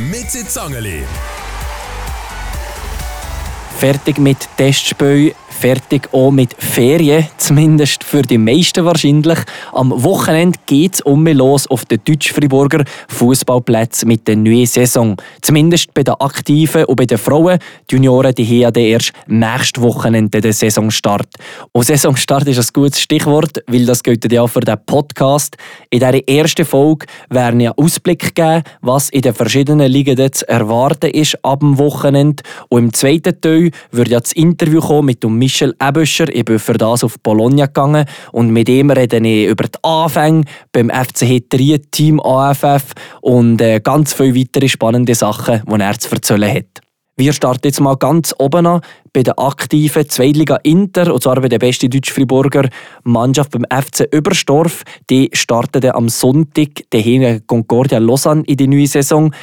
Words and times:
mit 0.00 0.30
Zangeli. 0.30 1.04
Fertig 3.78 4.18
mit 4.18 4.48
Testspielen, 4.56 5.34
fertig 5.60 6.08
auch 6.12 6.30
mit 6.30 6.54
Ferien, 6.58 7.26
zumindest 7.36 8.02
für 8.02 8.22
die 8.22 8.38
meisten 8.38 8.82
wahrscheinlich. 8.86 9.40
Am 9.72 9.92
Wochenende 10.02 10.58
geht 10.64 10.94
es 10.94 11.00
um 11.02 11.22
mich 11.22 11.36
los 11.36 11.66
auf 11.66 11.84
den 11.84 12.00
Deutsch-Friburger 12.02 12.84
Fußballplätzen 13.08 14.08
mit 14.08 14.26
der 14.26 14.36
neuen 14.36 14.64
Saison. 14.64 15.16
Zumindest 15.42 15.92
bei 15.92 16.02
den 16.02 16.14
Aktiven 16.14 16.86
und 16.86 16.96
bei 16.96 17.04
den 17.04 17.18
Frauen. 17.18 17.58
Die 17.90 17.96
Junioren 17.96 18.34
die 18.34 18.64
haben 18.64 18.80
erst 18.80 19.12
nächstes 19.26 19.82
Wochenende 19.82 20.40
den 20.40 20.52
Saisonstart. 20.52 21.28
Und 21.72 21.84
Saisonstart 21.84 22.48
ist 22.48 22.58
ein 22.58 22.66
gutes 22.72 23.02
Stichwort, 23.02 23.62
weil 23.66 23.84
das 23.84 24.02
gilt 24.02 24.32
ja 24.32 24.40
auch 24.40 24.48
für 24.48 24.60
den 24.60 24.78
Podcast. 24.86 25.58
In 25.90 26.00
dieser 26.00 26.26
ersten 26.26 26.64
Folge 26.64 27.04
werden 27.28 27.60
ja 27.60 27.72
Ausblick 27.76 28.34
geben, 28.34 28.62
was 28.80 29.10
in 29.10 29.20
den 29.20 29.34
verschiedenen 29.34 29.92
Ligen 29.92 30.16
zu 30.32 30.48
erwarten 30.48 31.10
ist 31.10 31.36
ab 31.44 31.60
dem 31.60 31.76
Wochenende. 31.78 32.42
Und 32.70 32.84
im 32.84 32.94
zweiten 32.94 33.38
Teil 33.42 33.72
wird 33.90 34.08
ja 34.08 34.20
das 34.20 34.32
Interview 34.32 34.80
kommen 34.80 35.04
mit 35.06 35.22
dem 35.22 35.38
Michel 35.50 35.74
Ebüscher. 35.82 36.32
Ich 36.32 36.44
bin 36.44 36.60
für 36.60 36.74
das 36.74 37.02
auf 37.02 37.18
Bologna 37.18 37.66
gegangen 37.66 38.04
und 38.30 38.50
mit 38.50 38.68
ihm 38.68 38.90
rede 38.90 39.16
ich 39.16 39.48
über 39.48 39.64
die 39.64 39.78
Anfänge 39.82 40.44
beim 40.70 40.90
FCH 40.90 41.48
3 41.48 41.80
Team 41.90 42.20
AFF 42.20 42.92
und 43.20 43.60
äh, 43.60 43.80
ganz 43.80 44.12
viele 44.12 44.36
weitere 44.36 44.68
spannende 44.68 45.16
Sachen, 45.16 45.62
die 45.66 45.80
er 45.80 45.98
zu 45.98 46.14
erzählen 46.14 46.54
hat. 46.54 46.82
Wir 47.16 47.32
starten 47.32 47.66
jetzt 47.66 47.80
mal 47.80 47.96
ganz 47.96 48.32
oben 48.38 48.64
an 48.64 48.80
bei 49.12 49.24
der 49.24 49.40
aktiven 49.40 50.08
Zweitliga 50.08 50.56
Inter, 50.62 51.12
und 51.12 51.20
zwar 51.20 51.40
bei 51.40 51.48
der 51.48 51.58
besten 51.58 51.90
Deutsch-Friburger 51.90 52.68
Mannschaft 53.02 53.50
beim 53.50 53.64
FC 53.64 54.06
Überstorf. 54.12 54.84
Die 55.10 55.30
startete 55.32 55.96
am 55.96 56.08
Sonntag 56.08 56.68
gegen 56.90 57.44
Concordia 57.48 57.98
Lausanne 57.98 58.44
in 58.46 58.56
die 58.56 58.68
neue 58.68 58.86
Saison. 58.86 59.34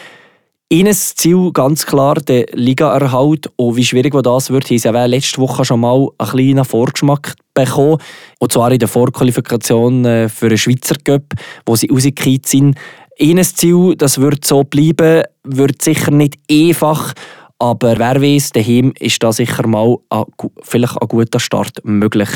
Ihnen 0.69 0.93
Ziel 0.93 1.51
ganz 1.53 1.85
klar 1.85 2.15
der 2.15 2.45
Ligaerhalt. 2.51 3.49
Und 3.55 3.77
wie 3.77 3.85
schwierig 3.85 4.13
das 4.21 4.49
wird, 4.49 4.69
haben 4.69 4.77
sie 4.77 5.07
letzte 5.07 5.39
Woche 5.39 5.63
schon 5.63 5.79
mal 5.79 6.09
einen 6.17 6.29
kleinen 6.29 6.65
Vorgeschmack 6.65 7.35
bekommen. 7.53 7.99
Und 8.39 8.51
zwar 8.51 8.69
in 8.73 8.79
der 8.79 8.89
Vorqualifikation 8.89 10.03
äh, 10.03 10.27
für 10.27 10.49
den 10.49 10.57
Schweizer 10.57 10.95
Cup, 11.01 11.23
wo 11.65 11.77
sie 11.77 11.87
rausgekehrt 11.87 12.47
sind. 12.47 12.77
Ihnen 13.17 13.45
Ziel, 13.45 13.95
das 13.95 14.19
wird 14.19 14.43
so 14.43 14.65
bleiben, 14.65 15.23
wird 15.45 15.81
sicher 15.81 16.11
nicht 16.11 16.35
einfach. 16.51 17.13
Aber 17.59 17.97
wer 17.97 18.21
weiß, 18.21 18.51
daheim 18.51 18.91
ist 18.99 19.23
da 19.23 19.31
sicher 19.31 19.65
mal 19.67 19.95
ein, 20.09 20.25
vielleicht 20.63 21.01
ein 21.01 21.07
guter 21.07 21.39
Start 21.39 21.79
möglich 21.83 22.29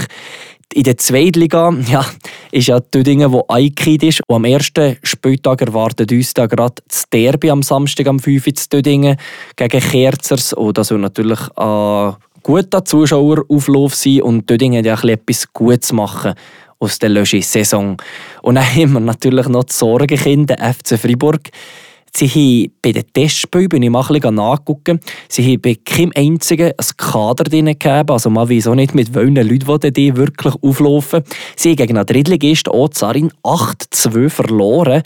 in 0.73 0.83
der 0.83 0.97
Zweitliga 0.97 1.73
ja, 1.87 2.05
ist 2.51 2.67
ja 2.67 2.79
Tüdingen, 2.79 3.31
wo 3.31 3.45
Eikid 3.47 4.03
ist. 4.03 4.21
Und 4.27 4.35
am 4.37 4.45
ersten 4.45 4.97
Spieltag 5.03 5.61
erwartet 5.61 6.11
uns 6.11 6.33
da 6.33 6.45
gerade 6.45 6.75
das 6.87 7.05
Derby 7.11 7.49
am 7.49 7.63
Samstag 7.63 8.07
am 8.07 8.19
5 8.19 8.47
Uhr 8.47 8.53
Tüdingen 8.69 9.17
gegen 9.55 9.81
Kerzers. 9.81 10.53
Und 10.53 10.77
das 10.77 10.87
soll 10.87 10.99
natürlich 10.99 11.39
ein 11.55 12.15
guter 12.43 12.85
Zuschauerauflauf 12.85 13.95
sein. 13.95 14.21
Und 14.21 14.47
Tüdingen 14.47 14.85
hat 14.85 15.03
ja 15.03 15.09
etwas 15.09 15.51
Gutes 15.51 15.91
machen 15.91 16.33
aus 16.79 16.99
der 16.99 17.09
Löschi-Saison. 17.09 17.97
Und 18.41 18.55
dann 18.55 18.65
haben 18.75 18.93
wir 18.93 18.99
natürlich 18.99 19.47
noch 19.47 19.65
die 19.65 19.73
Sorgenkinder, 19.73 20.55
FC 20.57 20.99
Freiburg. 20.99 21.49
Sie 22.13 22.27
haben 22.27 22.73
bei 22.81 22.91
den 22.91 23.05
Testspielen, 23.13 23.69
bin 23.69 23.83
ich 23.83 23.89
mal 23.89 24.01
ein 24.01 24.07
bisschen 24.07 24.99
sie 25.29 25.43
haben 25.43 25.61
bei 25.61 25.75
keinem 25.83 26.11
einzigen 26.15 26.71
ein 26.77 26.85
Kader 26.97 27.45
drin 27.45 27.67
gegeben, 27.67 28.11
also 28.11 28.29
man 28.29 28.49
weiß 28.49 28.67
auch 28.67 28.75
nicht, 28.75 28.93
mit 28.93 29.13
welchen 29.15 29.35
Leuten 29.35 29.93
die 29.93 30.15
wirklich 30.15 30.53
auflaufen. 30.61 31.23
Sie 31.55 31.69
haben 31.69 31.77
gegen 31.77 31.97
einen 31.97 32.05
Drittligisten 32.05 32.73
Ozarin 32.73 33.31
8-2 33.43 34.29
verloren. 34.29 35.03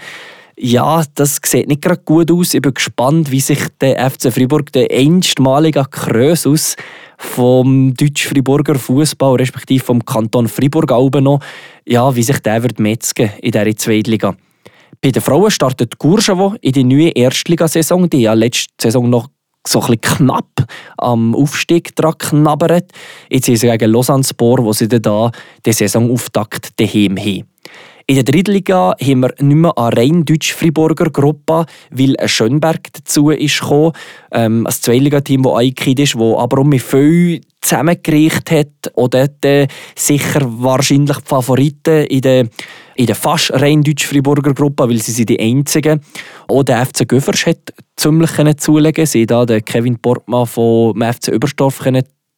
Ja, 0.57 1.03
das 1.15 1.41
sieht 1.45 1.67
nicht 1.67 1.81
gerade 1.81 2.01
gut 2.05 2.31
aus. 2.31 2.53
Ich 2.53 2.61
bin 2.61 2.73
gespannt, 2.73 3.29
wie 3.29 3.41
sich 3.41 3.59
der 3.81 4.09
FC 4.09 4.31
Freiburg, 4.31 4.71
der 4.71 4.89
einstmalige 4.89 5.83
Krösus 5.91 6.77
vom 7.17 7.93
deutsch-Friburger 7.93 8.75
Fußball, 8.75 9.35
respektive 9.35 9.83
vom 9.83 10.03
Kanton 10.05 10.47
Fribourg 10.47 10.89
noch, 11.21 11.41
ja, 11.85 12.15
wie 12.15 12.23
sich 12.23 12.39
der 12.39 12.63
wird 12.63 12.79
metzgen 12.79 13.31
in 13.41 13.51
dieser 13.51 13.75
Zweitliga. 13.75 14.35
Bei 15.05 15.11
den 15.11 15.21
Frauen 15.21 15.51
startet 15.51 15.99
Gurschewo 15.99 16.55
in 16.61 16.71
die 16.71 16.83
neue 16.83 17.09
Erstligasaison, 17.09 18.09
die 18.09 18.21
ja 18.21 18.33
letzte 18.33 18.71
Saison 18.81 19.07
noch 19.07 19.27
so 19.67 19.79
ein 19.81 20.01
knapp 20.01 20.65
am 20.97 21.35
Aufstieg 21.35 21.95
dran 21.95 22.17
knabbert. 22.17 22.91
Jetzt 23.29 23.47
ist 23.47 23.59
sie 23.59 23.67
gegen 23.69 23.91
Lausanne 23.91 24.23
Sport, 24.23 24.63
wo 24.63 24.73
sie 24.73 24.87
dann 24.87 25.03
da 25.03 25.31
den 25.63 25.73
Saisonauftakt 25.73 26.79
daheim 26.79 27.19
haben. 27.19 27.43
In 28.07 28.17
der 28.17 28.23
Drittliga 28.23 28.93
haben 29.01 29.21
wir 29.21 29.33
nicht 29.39 29.55
mehr 29.55 29.75
eine 29.75 29.97
rein 29.97 30.25
deutsch-Friburger 30.25 31.09
Gruppe, 31.09 31.65
weil 31.89 32.15
ein 32.17 32.27
Schönberg 32.27 32.93
dazu 32.93 33.31
ist 33.31 33.59
gekommen. 33.59 33.93
Ähm, 34.31 34.67
ein 34.67 34.71
Zweitligateam, 34.71 35.41
das 35.41 35.53
eingekehrt 35.55 35.99
ist, 35.99 36.13
das 36.13 36.21
aber 36.21 36.59
um 36.59 36.69
mich 36.69 36.83
viel 36.83 37.41
zusammengereicht 37.61 38.51
hat. 38.51 38.91
Und 38.93 39.15
dort 39.15 39.43
äh, 39.43 39.65
sicher 39.95 40.41
wahrscheinlich 40.43 41.17
die 41.17 41.25
Favoriten 41.25 42.05
in 42.05 42.21
der, 42.21 42.47
in 42.93 43.07
der 43.07 43.15
fast 43.15 43.51
rein 43.53 43.81
deutsch-Friburger 43.81 44.53
Gruppe, 44.53 44.87
weil 44.87 45.01
sie 45.01 45.11
sind 45.11 45.29
die 45.29 45.39
einzigen. 45.39 45.99
Auch 46.47 46.61
der 46.61 46.85
FC 46.85 47.07
Göffers 47.07 47.47
hat 47.47 47.73
ziemlich 47.95 48.57
zulegen 48.57 49.07
Sie 49.07 49.25
da 49.25 49.47
den 49.47 49.65
Kevin 49.65 49.97
Portmann 49.97 50.45
vom 50.45 51.01
FC 51.01 51.29
Überstorf 51.29 51.81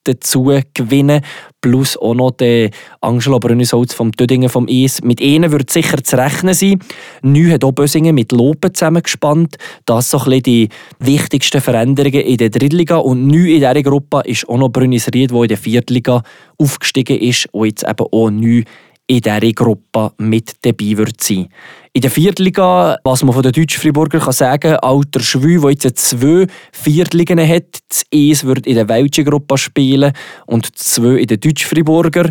dazu 0.08 0.52
gewinnen. 0.74 1.22
Plus 1.62 1.98
auch 1.98 2.14
noch 2.14 2.32
der 2.32 2.70
Angelo 3.02 3.40
Brünnisholz 3.40 3.94
vom 3.94 4.12
Tödingen 4.12 4.50
vom 4.50 4.68
Eis. 4.70 5.02
Mit 5.04 5.20
ihnen 5.20 5.52
wird 5.52 5.70
sicher 5.70 6.02
zu 6.04 6.18
rechnen 6.18 6.54
sein. 6.54 6.80
Neu 7.22 7.52
hat 7.52 7.64
auch 7.64 7.72
Bösingen 7.72 8.16
mit 8.16 8.32
Lopen 8.32 8.74
zusammengespannt. 8.74 9.58
Das 9.86 10.12
sind 10.12 10.22
so 10.22 10.32
ein 10.32 10.42
die 10.44 10.70
wichtigsten 11.00 11.62
Veränderungen 11.62 12.22
in 12.22 12.38
der 12.38 12.50
Drittliga. 12.50 12.98
Und 12.98 13.28
neu 13.28 13.52
in 13.52 13.60
dieser 13.60 13.84
Gruppe 13.84 14.22
ist 14.26 14.48
auch 14.48 14.58
noch 14.58 14.70
Brünnisried, 14.70 15.32
der 15.32 15.42
in 15.42 15.48
der 15.48 15.58
Viertliga 15.58 16.24
aufgestiegen 16.58 17.18
ist 17.18 17.48
und 17.52 17.66
jetzt 17.66 17.84
eben 17.84 18.06
auch 18.12 18.30
neu 18.30 18.64
in 19.08 19.22
dieser 19.22 19.40
Gruppe 19.54 20.12
mit 20.18 20.56
dabei 20.62 20.98
wird 20.98 21.22
sein. 21.22 21.48
In 21.94 22.02
der 22.02 22.12
Viertliga, 22.12 22.98
was 23.04 23.24
man 23.24 23.34
von 23.34 23.42
den 23.42 23.54
deutschen 23.54 23.80
Friburger 23.80 24.20
kann 24.20 24.34
sagen 24.34 24.60
kann, 24.60 24.80
Alter 24.80 25.22
Schwü, 25.22 25.60
der 25.60 25.72
jetzt 25.72 25.98
zwei 25.98 26.46
Viertligen 26.74 27.40
hat. 27.40 27.80
Das 27.88 28.04
eins 28.14 28.44
wird 28.44 28.68
in 28.68 28.76
der 28.76 28.90
Welschen 28.90 29.26
Gruppe 29.26 29.58
spielen 29.58 30.12
und 30.46 30.78
zwei 30.78 31.20
in 31.20 31.28
der 31.28 31.38
deutschen 31.38 31.68
Friburger. 31.70 32.30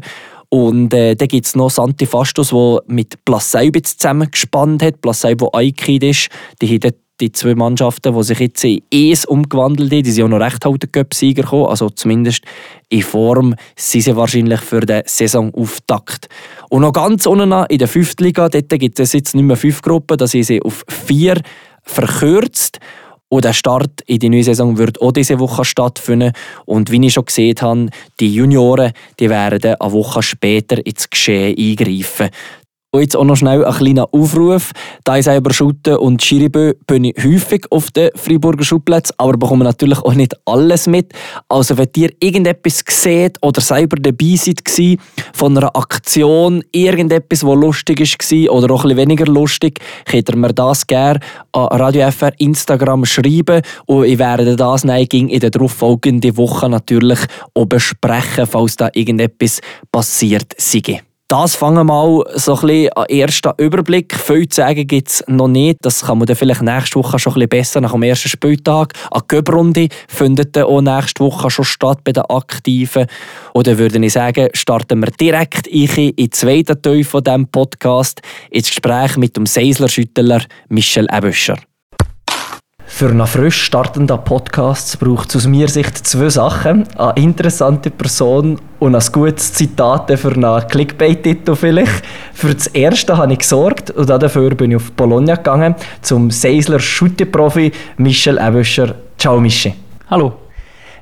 Und 0.49 0.95
äh, 0.95 1.17
dann 1.17 1.29
gibt 1.29 1.47
es 1.47 1.57
noch 1.57 1.71
Santi 1.71 2.07
Fastos, 2.07 2.51
der 2.51 2.83
mit 2.87 3.25
Plasseibitz 3.25 3.97
zusammengespannt 3.97 4.83
hat. 4.83 5.01
Plasseib, 5.01 5.39
der 5.39 5.55
Eikid 5.55 6.05
ist. 6.05 6.29
Die 6.63 6.69
haben 6.69 6.93
die 7.21 7.33
zwei 7.33 7.55
Mannschaften, 7.55 8.15
die 8.15 8.23
sich 8.23 8.41
jetzt 8.41 8.65
in 8.65 8.83
ES 8.91 9.25
umgewandelt 9.25 9.91
haben, 9.91 10.03
die 10.03 10.11
sind 10.11 10.25
auch 10.25 10.29
noch 10.29 10.41
recht 10.41 10.65
heute 10.65 10.87
Cup-Sieger 10.87 11.43
gekommen. 11.43 11.67
Also 11.67 11.89
zumindest 11.91 12.43
in 12.89 13.03
Form 13.03 13.55
sind 13.77 14.03
sie 14.03 14.17
wahrscheinlich 14.17 14.61
für 14.61 14.81
den 14.81 15.03
Saisonauftakt. 15.07 16.29
Und 16.69 16.83
noch 16.83 16.93
ganz 16.93 17.27
unten 17.27 17.53
in 17.69 17.79
der 17.79 17.89
fünften 17.89 18.25
Liga, 18.25 18.49
dort 18.49 18.69
gibt 18.69 19.01
es 19.01 19.13
jetzt 19.13 19.35
nicht 19.35 19.45
mehr 19.45 19.57
fünf 19.57 19.83
Gruppen, 19.83 20.19
da 20.19 20.27
sind 20.27 20.45
sie 20.45 20.63
auf 20.63 20.85
vier 20.89 21.41
verkürzt. 21.83 22.79
Und 23.29 23.45
der 23.45 23.55
Start 23.55 24.03
in 24.07 24.21
die 24.21 24.29
neue 24.29 24.45
Saison 24.45 24.79
wird 24.79 25.01
auch 25.01 25.11
diese 25.11 25.41
Woche 25.41 25.65
stattfinden. 25.65 26.33
Und 26.65 26.93
wie 26.93 27.05
ich 27.05 27.15
schon 27.15 27.25
gesehen 27.25 27.57
habe, 27.61 27.89
die 28.21 28.33
Junioren 28.33 28.93
die 29.19 29.29
werden 29.29 29.75
eine 29.81 29.93
Woche 29.93 30.23
später 30.23 30.85
ins 30.87 31.11
Geschehen 31.11 31.57
eingreifen. 31.59 32.31
Und 32.97 33.03
jetzt 33.03 33.15
auch 33.15 33.25
noch 33.25 33.37
schnell 33.37 33.63
ein 33.63 33.75
kleiner 33.75 34.09
Aufruf. 34.11 34.71
Da 35.05 35.19
ich 35.19 35.27
selber 35.27 35.53
Schutte 35.53 35.99
und 35.99 36.23
Schiribö 36.23 36.73
bin 36.87 37.05
ich 37.05 37.15
häufig 37.23 37.67
auf 37.71 37.91
den 37.91 38.09
Freiburger 38.15 38.65
Schulplätzen, 38.65 39.15
aber 39.19 39.37
bekomme 39.37 39.65
natürlich 39.65 39.99
auch 39.99 40.15
nicht 40.15 40.35
alles 40.47 40.87
mit. 40.87 41.13
Also 41.47 41.77
wenn 41.77 41.91
ihr 41.95 42.09
irgendetwas 42.21 42.83
seht 42.89 43.37
oder 43.43 43.61
selber 43.61 43.97
dabei 44.01 44.37
seid 44.37 44.63
von 45.35 45.59
einer 45.59 45.77
Aktion, 45.77 46.65
irgendetwas, 46.73 47.45
was 47.45 47.55
lustig 47.55 48.01
war 48.01 48.55
oder 48.55 48.73
auch 48.73 48.87
ein 48.87 48.97
weniger 48.97 49.27
lustig, 49.27 49.79
könnt 50.07 50.31
ihr 50.31 50.37
mir 50.37 50.55
das 50.55 50.87
gerne 50.87 51.21
an 51.53 51.67
Radio 51.67 52.11
FR 52.11 52.33
Instagram 52.39 53.05
schreiben 53.05 53.61
und 53.85 54.05
ich 54.05 54.19
werde 54.19 54.57
das 54.57 54.85
in 54.85 55.29
der 55.29 55.51
darauffolgenden 55.51 56.35
Woche 56.39 56.71
natürlich 56.71 57.19
auch 57.53 57.67
besprechen, 57.67 58.47
falls 58.47 58.77
da 58.77 58.89
irgendetwas 58.95 59.61
passiert 59.93 60.55
sei. 60.57 61.03
Das 61.29 61.57
fangen 61.57 61.79
wir 61.79 61.83
mal 61.85 62.23
so 62.35 62.55
ein 62.55 62.61
bisschen 62.61 62.93
an 62.93 63.07
ersten 63.07 63.51
Überblick. 63.59 64.15
Viel 64.15 64.49
zu 64.49 64.59
sagen 64.59 64.87
gibt 64.87 65.09
es 65.09 65.25
noch 65.27 65.49
nicht. 65.49 65.79
Das 65.83 66.03
kann 66.03 66.19
man 66.19 66.27
dann 66.27 66.37
vielleicht 66.37 66.63
nächste 66.63 67.01
Woche 67.01 67.19
schon 67.19 67.33
ein 67.33 67.35
bisschen 67.35 67.49
besser 67.49 67.81
nach 67.81 67.91
dem 67.91 68.05
ersten 68.05 68.29
Spieltag. 68.29 68.93
Eine 69.11 69.25
Göbrunde 69.27 69.89
findet 70.07 70.55
dann 70.55 70.67
auch 70.67 70.81
nächste 70.81 71.25
Woche 71.25 71.51
schon 71.51 71.65
statt 71.65 71.99
bei 72.05 72.13
den 72.13 72.23
Aktiven. 72.27 73.07
Oder 73.55 73.77
würde 73.77 73.99
ich 73.99 74.13
sagen, 74.13 74.51
starten 74.53 75.01
wir 75.01 75.11
direkt 75.11 75.67
in 75.67 76.15
den 76.15 76.31
zweiten 76.31 76.81
Teil 76.81 77.03
von 77.03 77.25
diesem 77.25 77.49
Podcast 77.49 78.23
ins 78.51 78.69
Gespräch 78.69 79.17
mit 79.17 79.37
dem 79.37 79.47
Seisler-Schüttler 79.47 80.45
Michel 80.69 81.09
Ebüscher. 81.13 81.57
Für 82.89 83.09
einen 83.11 83.27
frisch 83.27 83.65
startenden 83.65 84.23
Podcast 84.25 84.99
braucht 85.01 85.31
es 85.31 85.37
aus 85.37 85.47
meiner 85.47 85.69
Sicht 85.69 86.07
zwei 86.07 86.31
Sachen. 86.31 86.87
Eine 86.97 87.13
interessante 87.17 87.91
Person 87.91 88.59
und 88.79 88.95
ein 88.95 89.03
gutes 89.13 89.53
Zitat 89.53 90.11
für 90.19 90.33
einen 90.33 90.67
Clickbait-Titel 90.69 91.57
vielleicht. 91.57 92.03
Für 92.33 92.55
das 92.55 92.69
erste 92.69 93.17
habe 93.17 93.33
ich 93.33 93.41
gesorgt 93.41 93.91
und 93.91 94.09
dafür 94.09 94.55
bin 94.55 94.71
ich 94.71 94.77
auf 94.77 94.93
Bologna 94.93 95.35
gegangen 95.35 95.75
zum 96.01 96.31
Seisler 96.31 96.79
Schutte-Profi 96.79 97.73
Michel 97.99 98.39
Ebüscher. 98.39 98.95
Ciao 99.19 99.41
Michel. 99.41 99.75
Hallo. 100.09 100.46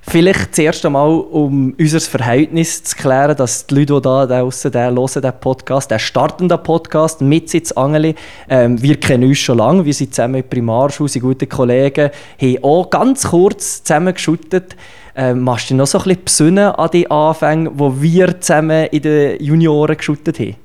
Vielleicht 0.07 0.55
zuerst 0.55 0.85
einmal, 0.85 1.09
um 1.09 1.75
unser 1.79 1.99
Verhältnis 1.99 2.85
zu 2.85 2.95
klären, 2.95 3.37
dass 3.37 3.67
die 3.67 3.75
Leute, 3.75 3.95
die 3.95 4.03
da 4.03 4.27
draussen 4.27 4.71
der 4.71 4.93
hören, 4.93 5.23
den 5.23 5.33
Podcast, 5.41 5.91
der 5.91 5.99
startende 5.99 6.59
Podcast 6.59 7.23
mit 7.23 7.49
Sitz 7.49 7.73
Angeli, 7.73 8.15
ähm, 8.49 8.81
wir 8.83 9.01
kennen 9.01 9.29
uns 9.29 9.39
schon 9.39 9.59
lange, 9.59 9.85
wir 9.85 9.95
sind 9.95 10.15
zusammen 10.15 10.37
in 10.37 10.49
Primarschule, 10.49 11.09
sind 11.09 11.23
gute 11.23 11.47
Kollegen, 11.47 12.11
haben 12.41 12.65
auch 12.65 12.91
ganz 12.91 13.29
kurz 13.31 13.83
zusammen 13.83 14.13
geschuttet. 14.13 14.77
Ähm, 15.17 15.41
machst 15.41 15.71
du 15.71 15.75
dich 15.75 15.79
noch 15.79 15.87
so 15.87 15.99
ein 15.99 16.05
bisschen 16.05 16.25
besinnen 16.25 16.73
an 16.73 16.91
die 16.93 17.11
Anfänge, 17.11 17.71
wo 17.73 18.01
wir 18.01 18.41
zusammen 18.41 18.87
in 18.89 19.03
den 19.03 19.43
Junioren 19.43 19.97
geschuttet 19.97 20.39
haben? 20.39 20.57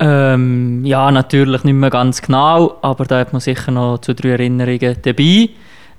Ähm, 0.00 0.84
ja, 0.84 1.10
natürlich 1.10 1.64
nicht 1.64 1.74
mehr 1.74 1.90
ganz 1.90 2.20
genau, 2.20 2.76
aber 2.82 3.04
da 3.04 3.20
hat 3.20 3.32
man 3.32 3.40
sicher 3.40 3.72
noch 3.72 3.98
zu 3.98 4.14
drei 4.14 4.30
Erinnerungen 4.30 4.96
dabei. 5.02 5.48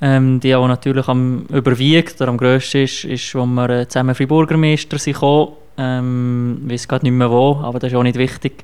Ähm, 0.01 0.39
die 0.39 0.55
auch 0.55 0.67
natürlich 0.67 1.07
am 1.09 1.45
überwiegt 1.49 2.21
oder 2.21 2.29
am 2.29 2.37
grössten 2.37 2.83
ist, 2.83 3.03
ist, 3.03 3.35
wo 3.35 3.45
wir 3.45 3.69
äh, 3.69 3.87
zusammen 3.87 4.15
Friburger 4.15 4.55
Meister 4.55 4.97
sind 4.97 5.13
gekommen. 5.13 5.53
Ähm, 5.77 6.61
ich 6.67 6.73
weiß 6.73 6.87
gerade 6.87 7.05
nicht 7.05 7.13
mehr 7.13 7.29
wo, 7.29 7.57
aber 7.61 7.79
das 7.79 7.91
ist 7.91 7.97
auch 7.97 8.03
nicht 8.03 8.17
wichtig. 8.17 8.63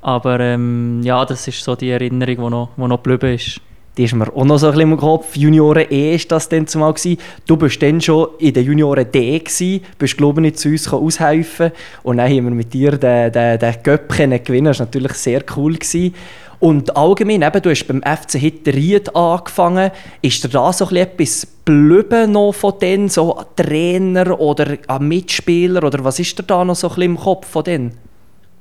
Aber 0.00 0.38
ähm, 0.38 1.00
ja, 1.02 1.24
das 1.24 1.48
ist 1.48 1.64
so 1.64 1.74
die 1.74 1.90
Erinnerung, 1.90 2.36
die 2.36 2.50
noch, 2.50 2.70
noch 2.76 3.02
geblieben 3.02 3.34
ist. 3.34 3.60
Die 3.96 4.04
ist 4.04 4.14
mir 4.14 4.28
auch 4.28 4.44
noch 4.44 4.58
so 4.58 4.66
ein 4.66 4.74
bisschen 4.74 4.92
im 4.92 4.98
Kopf. 4.98 5.36
Junioren 5.36 5.86
E 5.90 6.12
war 6.12 6.24
das 6.28 6.48
dann 6.50 6.66
zumal. 6.66 6.92
Gewesen. 6.92 7.18
Du 7.46 7.56
bist 7.56 7.82
dann 7.82 8.00
schon 8.00 8.28
in 8.38 8.52
den 8.52 8.64
Junioren 8.64 9.10
D, 9.10 9.38
gewesen, 9.38 9.80
bist 9.98 10.18
glaube 10.18 10.46
ich 10.46 10.56
zu 10.56 10.68
uns 10.68 10.92
aushelfen 10.92 11.72
Und 12.02 12.18
dann 12.18 12.26
haben 12.26 12.44
wir 12.44 12.50
mit 12.50 12.74
dir 12.74 12.92
den, 12.92 13.32
den, 13.32 13.58
den 13.58 13.74
Göpp 13.82 14.08
gewinnen. 14.10 14.66
Das 14.66 14.80
war 14.80 14.86
natürlich 14.86 15.14
sehr 15.14 15.42
cool. 15.56 15.74
Gewesen. 15.74 16.14
Und 16.58 16.96
allgemein, 16.96 17.42
eben, 17.42 17.62
du 17.62 17.70
hast 17.70 17.86
beim 17.86 18.02
FC 18.02 18.38
Hitteried 18.38 19.14
angefangen. 19.14 19.90
Ist 20.22 20.42
dir 20.42 20.48
da 20.48 20.72
so 20.72 20.88
etwas 20.90 21.46
geblieben 21.64 22.32
noch 22.32 22.52
von 22.52 22.78
denen, 22.80 23.08
so 23.08 23.38
Trainer 23.56 24.38
oder 24.40 24.78
ein 24.88 25.08
Mitspieler? 25.08 25.84
Oder 25.84 26.02
was 26.02 26.18
ist 26.18 26.38
dir 26.38 26.44
da 26.44 26.64
noch 26.64 26.76
so 26.76 26.88
im 26.88 27.16
Kopf 27.16 27.46
von 27.46 27.64
denen? 27.64 27.98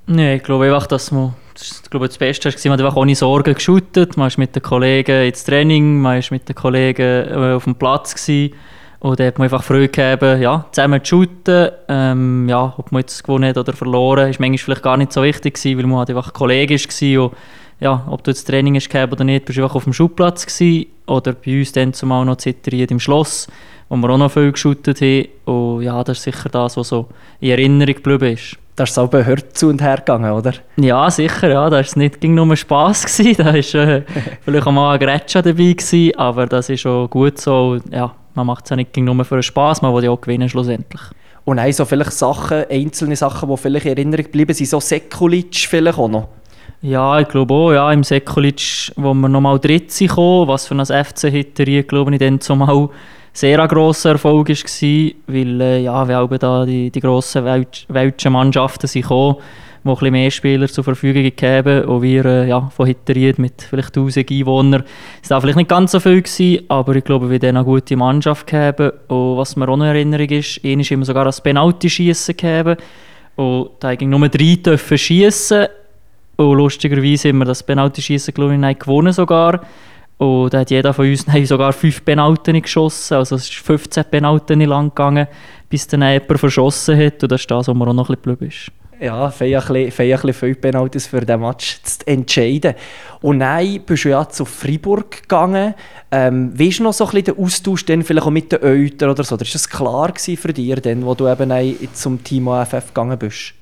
Nein, 0.07 0.37
ich 0.37 0.43
glaube 0.43 0.65
einfach, 0.65 0.87
dass 0.87 1.11
man 1.11 1.33
das, 1.55 1.81
ich 1.83 1.89
glaube, 1.89 2.07
das 2.07 2.17
Beste 2.17 2.49
war, 2.49 2.59
man 2.65 2.73
hat 2.73 2.85
einfach 2.85 2.97
ohne 2.97 3.15
Sorgen 3.15 3.53
geschootet. 3.53 4.17
Man 4.17 4.27
ist 4.27 4.37
mit 4.37 4.55
den 4.55 4.61
Kollegen 4.61 5.25
ins 5.25 5.43
Training, 5.45 6.01
man 6.01 6.19
ist 6.19 6.31
mit 6.31 6.47
den 6.47 6.55
Kollegen 6.55 7.27
äh, 7.29 7.53
auf 7.53 7.63
dem 7.63 7.75
Platz 7.75 8.13
gewesen. 8.13 8.53
Und 8.99 9.19
da 9.19 9.25
hat 9.25 9.37
man 9.37 9.45
einfach 9.45 9.63
Freude 9.63 9.89
gegeben, 9.89 10.41
ja, 10.41 10.65
zusammen 10.71 11.03
zu 11.03 11.09
shooten. 11.15 11.69
Ähm, 11.87 12.49
ja, 12.49 12.73
ob 12.77 12.91
man 12.91 13.01
jetzt 13.01 13.23
gewonnen 13.23 13.49
hat 13.49 13.57
oder 13.57 13.73
verloren, 13.73 14.29
ist 14.29 14.39
manchmal 14.39 14.57
vielleicht 14.57 14.83
gar 14.83 14.97
nicht 14.97 15.13
so 15.13 15.21
wichtig 15.23 15.55
gewesen, 15.55 15.77
weil 15.77 15.85
man 15.85 15.99
halt 15.99 16.09
einfach 16.09 16.33
Kollege 16.33 16.75
war. 16.75 17.31
Ja, 17.79 18.05
ob 18.09 18.23
du 18.23 18.31
jetzt 18.31 18.45
Training 18.45 18.75
hast 18.75 18.93
oder 18.93 19.23
nicht, 19.23 19.45
bist 19.45 19.57
du 19.57 19.63
einfach 19.63 19.75
auf 19.75 19.83
dem 19.83 19.93
Schulplatz 19.93 20.45
gewesen. 20.45 20.87
Oder 21.07 21.33
bei 21.33 21.59
uns 21.59 21.71
dann 21.71 21.93
zumal 21.93 22.25
noch 22.25 22.37
ziteriert 22.37 22.91
im 22.91 22.99
Schloss, 22.99 23.47
wo 23.89 23.95
wir 23.97 24.09
auch 24.09 24.17
noch 24.17 24.31
viel 24.31 24.51
geshootet 24.51 25.01
haben. 25.01 25.27
Und 25.45 25.83
ja, 25.83 26.03
das 26.03 26.17
ist 26.17 26.23
sicher 26.23 26.49
das, 26.49 26.77
was 26.77 26.89
so 26.89 27.07
in 27.39 27.51
Erinnerung 27.51 27.95
geblieben 27.95 28.33
ist. 28.33 28.57
Da 28.75 28.83
ist 28.83 28.91
es 28.91 28.97
auch 28.97 29.07
behört 29.07 29.57
zu 29.57 29.69
und 29.69 29.81
her 29.81 29.97
gegangen, 29.97 30.31
oder? 30.31 30.53
Ja, 30.77 31.09
sicher, 31.09 31.47
ja. 31.47 31.69
Da 31.69 31.77
war 31.77 31.81
es 31.81 31.95
nicht 31.95 32.21
nur 32.23 32.55
Spass. 32.57 33.05
Gewesen. 33.05 33.35
Da 33.37 33.53
war 33.53 33.89
äh, 33.89 34.03
vielleicht 34.41 34.67
auch 34.67 34.71
mal 34.71 34.93
ein 34.93 34.99
Grätscher 34.99 35.41
dabei, 35.41 35.73
gewesen, 35.73 36.15
aber 36.17 36.45
das 36.45 36.69
ist 36.69 36.85
auch 36.85 37.07
gut 37.07 37.39
so. 37.39 37.77
Ja, 37.91 38.13
man 38.33 38.47
macht 38.47 38.65
es 38.65 38.71
ja 38.71 38.75
nicht 38.75 38.95
nur 38.97 39.23
für 39.23 39.35
den 39.35 39.43
Spass, 39.43 39.81
man 39.81 39.93
will 39.93 40.03
ja 40.03 40.11
auch 40.11 40.19
gewinnen 40.19 40.49
schlussendlich. 40.49 41.01
Und 41.45 41.59
auch 41.59 41.71
so 41.71 41.85
vielleicht 41.85 42.11
Sachen, 42.11 42.65
einzelne 42.69 43.15
Sachen, 43.15 43.47
die 43.49 43.57
vielleicht 43.57 43.85
in 43.85 43.91
Erinnerung 43.91 44.25
geblieben 44.25 44.53
sind, 44.53 44.67
so 44.67 44.79
Sekulic 44.79 45.55
vielleicht 45.55 45.97
auch 45.97 46.09
noch? 46.09 46.27
Ja, 46.81 47.19
ich 47.19 47.27
glaube 47.27 47.53
auch, 47.53 47.71
ja, 47.71 47.91
im 47.91 48.03
Sekulic, 48.03 48.91
wo 48.95 49.13
wir 49.13 49.29
nochmal 49.29 49.59
dritt 49.59 49.91
sind, 49.91 50.15
was 50.17 50.67
für 50.67 50.75
ein 50.75 50.85
FC 50.85 51.29
Hitterie, 51.29 51.83
glaube 51.83 52.13
ich, 52.13 52.19
dann 52.19 52.39
zumal 52.39 52.89
sehr 53.35 53.59
ein 53.59 53.67
grosser 53.67 54.11
Erfolg 54.11 54.49
war, 54.49 55.11
weil 55.27 55.61
äh, 55.61 55.83
ja, 55.83 56.07
wir 56.07 56.15
haben 56.15 56.39
da 56.39 56.65
die, 56.65 56.89
die 56.89 56.99
grossen 57.01 57.43
welschen 57.45 58.33
Mannschaften 58.33 58.87
sind 58.87 59.01
gekommen, 59.01 59.35
die 59.83 59.89
ein 59.89 60.11
mehr 60.11 60.31
Spieler 60.31 60.67
zur 60.67 60.83
Verfügung 60.85 61.23
gegeben 61.23 61.83
und 61.85 62.01
wir 62.01 62.25
äh, 62.25 62.47
ja, 62.47 62.61
von 62.73 62.87
Hitteried 62.87 63.39
mit 63.39 63.61
vielleicht 63.61 63.89
1000 63.89 64.31
Einwohnern. 64.31 64.83
Es 65.21 65.29
war 65.31 65.41
vielleicht 65.41 65.57
nicht 65.57 65.69
ganz 65.69 65.91
so 65.91 65.99
viel 65.99 66.21
gewesen, 66.21 66.65
aber 66.69 66.95
ich 66.95 67.03
glaube, 67.03 67.29
wir 67.29 67.39
haben 67.39 67.57
eine 67.57 67.65
gute 67.65 67.97
Mannschaft 67.97 68.47
gegeben 68.47 68.91
und 69.09 69.37
was 69.37 69.57
mir 69.57 69.67
auch 69.67 69.75
noch 69.75 69.85
in 69.85 69.95
Erinnerung 69.95 70.29
ist, 70.29 70.63
einmal 70.63 70.85
haben 70.85 70.99
wir 70.99 71.05
sogar 71.05 71.25
das 71.25 71.41
Penalty-Schiessen 71.41 72.37
gegeben 72.37 72.77
und 73.35 73.71
da 73.79 73.95
ging 73.95 74.09
nur 74.09 74.29
drei 74.29 74.55
dürfen 74.55 74.97
schiessen 74.97 75.67
und 76.37 76.57
lustigerweise 76.57 77.29
haben 77.29 77.37
wir 77.39 77.45
das 77.45 77.63
Penalty-Schießen 77.63 78.33
gewonnen 78.33 79.13
sogar. 79.13 79.61
Und 80.17 80.53
da 80.53 80.59
hat 80.59 80.71
jeder 80.71 80.93
von 80.93 81.09
uns 81.09 81.25
sogar 81.45 81.73
fünf 81.73 82.03
Penalten 82.03 82.61
geschossen. 82.61 83.15
Also 83.15 83.35
es 83.35 83.49
ist 83.49 83.55
15 83.55 84.05
Penalten 84.05 84.61
lang 84.61 84.89
gegangen, 84.89 85.27
bis 85.69 85.87
dann 85.87 86.01
jemand 86.01 86.39
verschossen 86.39 86.97
hat. 86.97 87.23
Und 87.23 87.31
das 87.31 87.41
ist 87.41 87.51
das, 87.51 87.67
was 87.67 87.75
mir 87.75 87.87
auch 87.87 87.93
noch 87.93 88.09
ein 88.09 88.15
bisschen 88.15 88.37
geblieben 88.37 88.47
ist. 88.47 88.71
Ja, 88.99 89.29
bisschen 90.21 90.33
viele 90.33 90.55
Penalties 90.55 91.07
für 91.07 91.19
diesen 91.19 91.41
Match 91.41 91.81
zu 91.83 92.07
entscheiden. 92.07 92.75
Und 93.21 93.39
dann 93.39 93.81
bist 93.81 94.05
du 94.05 94.09
ja 94.09 94.27
zu 94.27 94.45
Freiburg 94.45 95.23
gegangen. 95.23 95.73
Ähm, 96.11 96.57
weißt 96.57 96.79
du 96.79 96.83
noch 96.83 96.93
so 96.93 97.05
ein 97.05 97.11
bisschen 97.11 97.35
den 97.35 97.43
Austausch 97.43 97.85
dann 97.85 98.03
vielleicht 98.03 98.25
auch 98.25 98.31
mit 98.31 98.53
den 98.53 98.61
Eltern 98.61 99.09
oder 99.09 99.23
so? 99.25 99.35
Das 99.35 99.49
war 99.49 99.53
das 99.53 99.69
klar 99.69 100.13
für 100.17 100.53
dich, 100.53 100.79
dann, 100.79 101.05
wo 101.05 101.13
du 101.13 101.27
eben 101.27 101.49
zum 101.93 102.23
Team 102.23 102.47
AFF 102.47 102.87
gegangen 102.87 103.19
bist? 103.19 103.53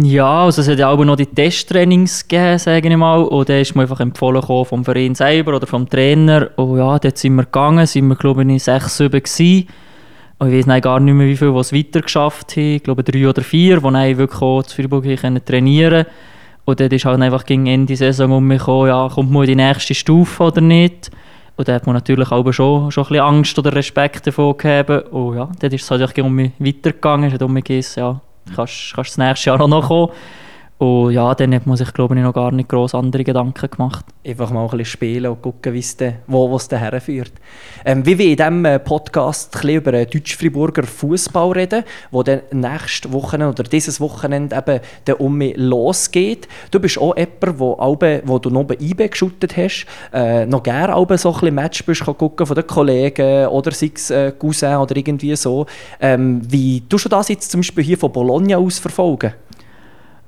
Ja, 0.00 0.44
also 0.44 0.62
es 0.62 0.68
hat 0.68 0.78
ja 0.78 0.88
auch 0.88 1.04
noch 1.04 1.16
die 1.16 1.26
Testtrainings 1.26 2.26
gegeben, 2.26 2.58
sage 2.58 2.88
ich 2.88 2.96
mal. 2.96 3.24
Und 3.24 3.50
da 3.50 3.58
ist 3.58 3.74
mir 3.74 3.82
einfach 3.82 4.00
empfohlen 4.00 4.40
vom 4.42 4.86
Verein 4.86 5.14
selber 5.14 5.56
oder 5.56 5.66
vom 5.66 5.86
Trainer. 5.86 6.48
Und 6.56 6.78
ja, 6.78 6.98
dort 6.98 7.18
sind 7.18 7.34
wir 7.34 7.44
gegangen, 7.44 7.84
sind 7.84 8.08
wir 8.08 8.16
glaube 8.16 8.42
ich 8.50 8.62
sechs, 8.62 8.96
sieben 8.96 9.22
gewesen. 9.22 9.68
Und 10.38 10.50
ich 10.50 10.66
weiß 10.66 10.80
gar 10.80 10.98
nicht 10.98 11.12
mehr, 11.12 11.26
wie 11.26 11.36
viele 11.36 11.58
es 11.60 11.74
weiter 11.74 12.00
geschafft 12.00 12.52
haben. 12.52 12.76
Ich 12.76 12.82
glaube 12.82 13.04
drei 13.04 13.28
oder 13.28 13.42
vier, 13.42 13.80
die 13.80 13.82
dann 13.82 14.16
wirklich 14.16 14.40
auch 14.40 14.62
zu 14.62 14.76
Freiburg 14.76 15.04
trainieren 15.44 16.04
konnten. 16.04 16.10
Und 16.64 16.80
dort 16.80 16.92
ist 16.94 17.04
halt 17.04 17.20
einfach 17.20 17.44
gegen 17.44 17.66
Ende 17.66 17.94
Saison 17.94 18.32
um 18.32 18.46
mich 18.46 18.60
gekommen, 18.60 18.88
ja, 18.88 19.10
kommt 19.12 19.30
man 19.30 19.42
in 19.42 19.48
die 19.48 19.56
nächste 19.56 19.94
Stufe 19.94 20.44
oder 20.44 20.62
nicht. 20.62 21.10
Und 21.56 21.68
da 21.68 21.74
hat 21.74 21.84
man 21.84 21.96
natürlich 21.96 22.32
auch 22.32 22.50
schon, 22.50 22.90
schon 22.90 23.04
ein 23.04 23.08
bisschen 23.08 23.24
Angst 23.24 23.58
oder 23.58 23.74
Respekt 23.74 24.26
davon 24.26 24.56
gehabt. 24.56 25.12
Und 25.12 25.36
ja, 25.36 25.50
dort 25.60 25.72
ist 25.74 25.82
es 25.82 25.90
halt 25.90 26.18
um 26.18 26.34
mich 26.34 26.52
weitergegangen. 26.58 27.28
Es 27.28 27.34
hat 27.34 27.42
um 27.42 27.52
mich 27.52 27.64
gegessen, 27.64 28.00
ja, 28.00 28.20
kannst, 28.54 28.92
kannst 28.94 29.12
das 29.12 29.18
nächste 29.18 29.50
Jahr 29.50 29.60
auch 29.60 29.68
noch 29.68 29.88
kommen. 29.88 30.12
Und 30.82 31.12
ja, 31.12 31.32
dann 31.36 31.54
hat 31.54 31.64
man 31.64 31.76
sich, 31.76 31.94
glaube 31.94 32.16
ich, 32.16 32.22
noch 32.22 32.34
gar 32.34 32.50
nicht 32.50 32.68
groß 32.68 32.96
andere 32.96 33.22
Gedanken 33.22 33.70
gemacht. 33.70 34.04
Einfach 34.26 34.50
mal 34.50 34.64
ein 34.64 34.70
bisschen 34.70 34.84
spielen 34.84 35.30
und 35.30 35.40
gucken, 35.40 35.80
de, 36.00 36.14
wo 36.26 36.56
es 36.56 36.68
herführt. 36.72 37.30
Ähm, 37.84 38.04
wie 38.04 38.18
wir 38.18 38.30
in 38.30 38.36
diesem 38.36 38.64
äh, 38.64 38.80
Podcast 38.80 39.54
ein 39.54 39.60
bisschen 39.60 39.76
über 39.76 39.92
den 39.92 40.10
Deutsch-Friburger 40.10 40.82
Fußball 40.82 41.52
reden, 41.52 41.84
wo 42.10 42.24
dann 42.24 42.40
nächstes 42.50 43.12
Wochenende 43.12 43.60
oder 43.60 43.62
dieses 43.62 44.00
Wochenende 44.00 44.56
eben 44.56 44.80
der 45.06 45.22
mich 45.30 45.54
losgeht. 45.56 46.48
Du 46.72 46.80
bist 46.80 46.98
auch 46.98 47.16
jemand, 47.16 47.60
wo, 47.60 47.74
Albe, 47.74 48.20
wo 48.24 48.40
du 48.40 48.50
noch 48.50 48.64
bei 48.64 48.76
IB 48.80 49.06
geschuttet 49.06 49.56
hast, 49.56 49.86
äh, 50.12 50.46
noch 50.46 50.64
gerne 50.64 50.96
Albe 50.96 51.16
so 51.16 51.28
ein 51.28 51.38
bisschen 51.38 51.54
Match 51.54 51.86
bist, 51.86 52.04
gucken 52.04 52.44
von 52.44 52.56
den 52.56 52.66
Kollegen 52.66 53.46
oder 53.46 53.70
sei 53.70 53.92
es 53.94 54.10
äh, 54.10 54.32
Cousin 54.32 54.74
oder 54.74 54.96
irgendwie 54.96 55.36
so. 55.36 55.64
Ähm, 56.00 56.42
wie 56.50 56.80
tust 56.88 57.04
du 57.04 57.08
das 57.08 57.28
jetzt 57.28 57.52
zum 57.52 57.60
Beispiel 57.60 57.84
hier 57.84 57.98
von 57.98 58.10
Bologna 58.10 58.56
aus 58.56 58.80
verfolgen? 58.80 59.32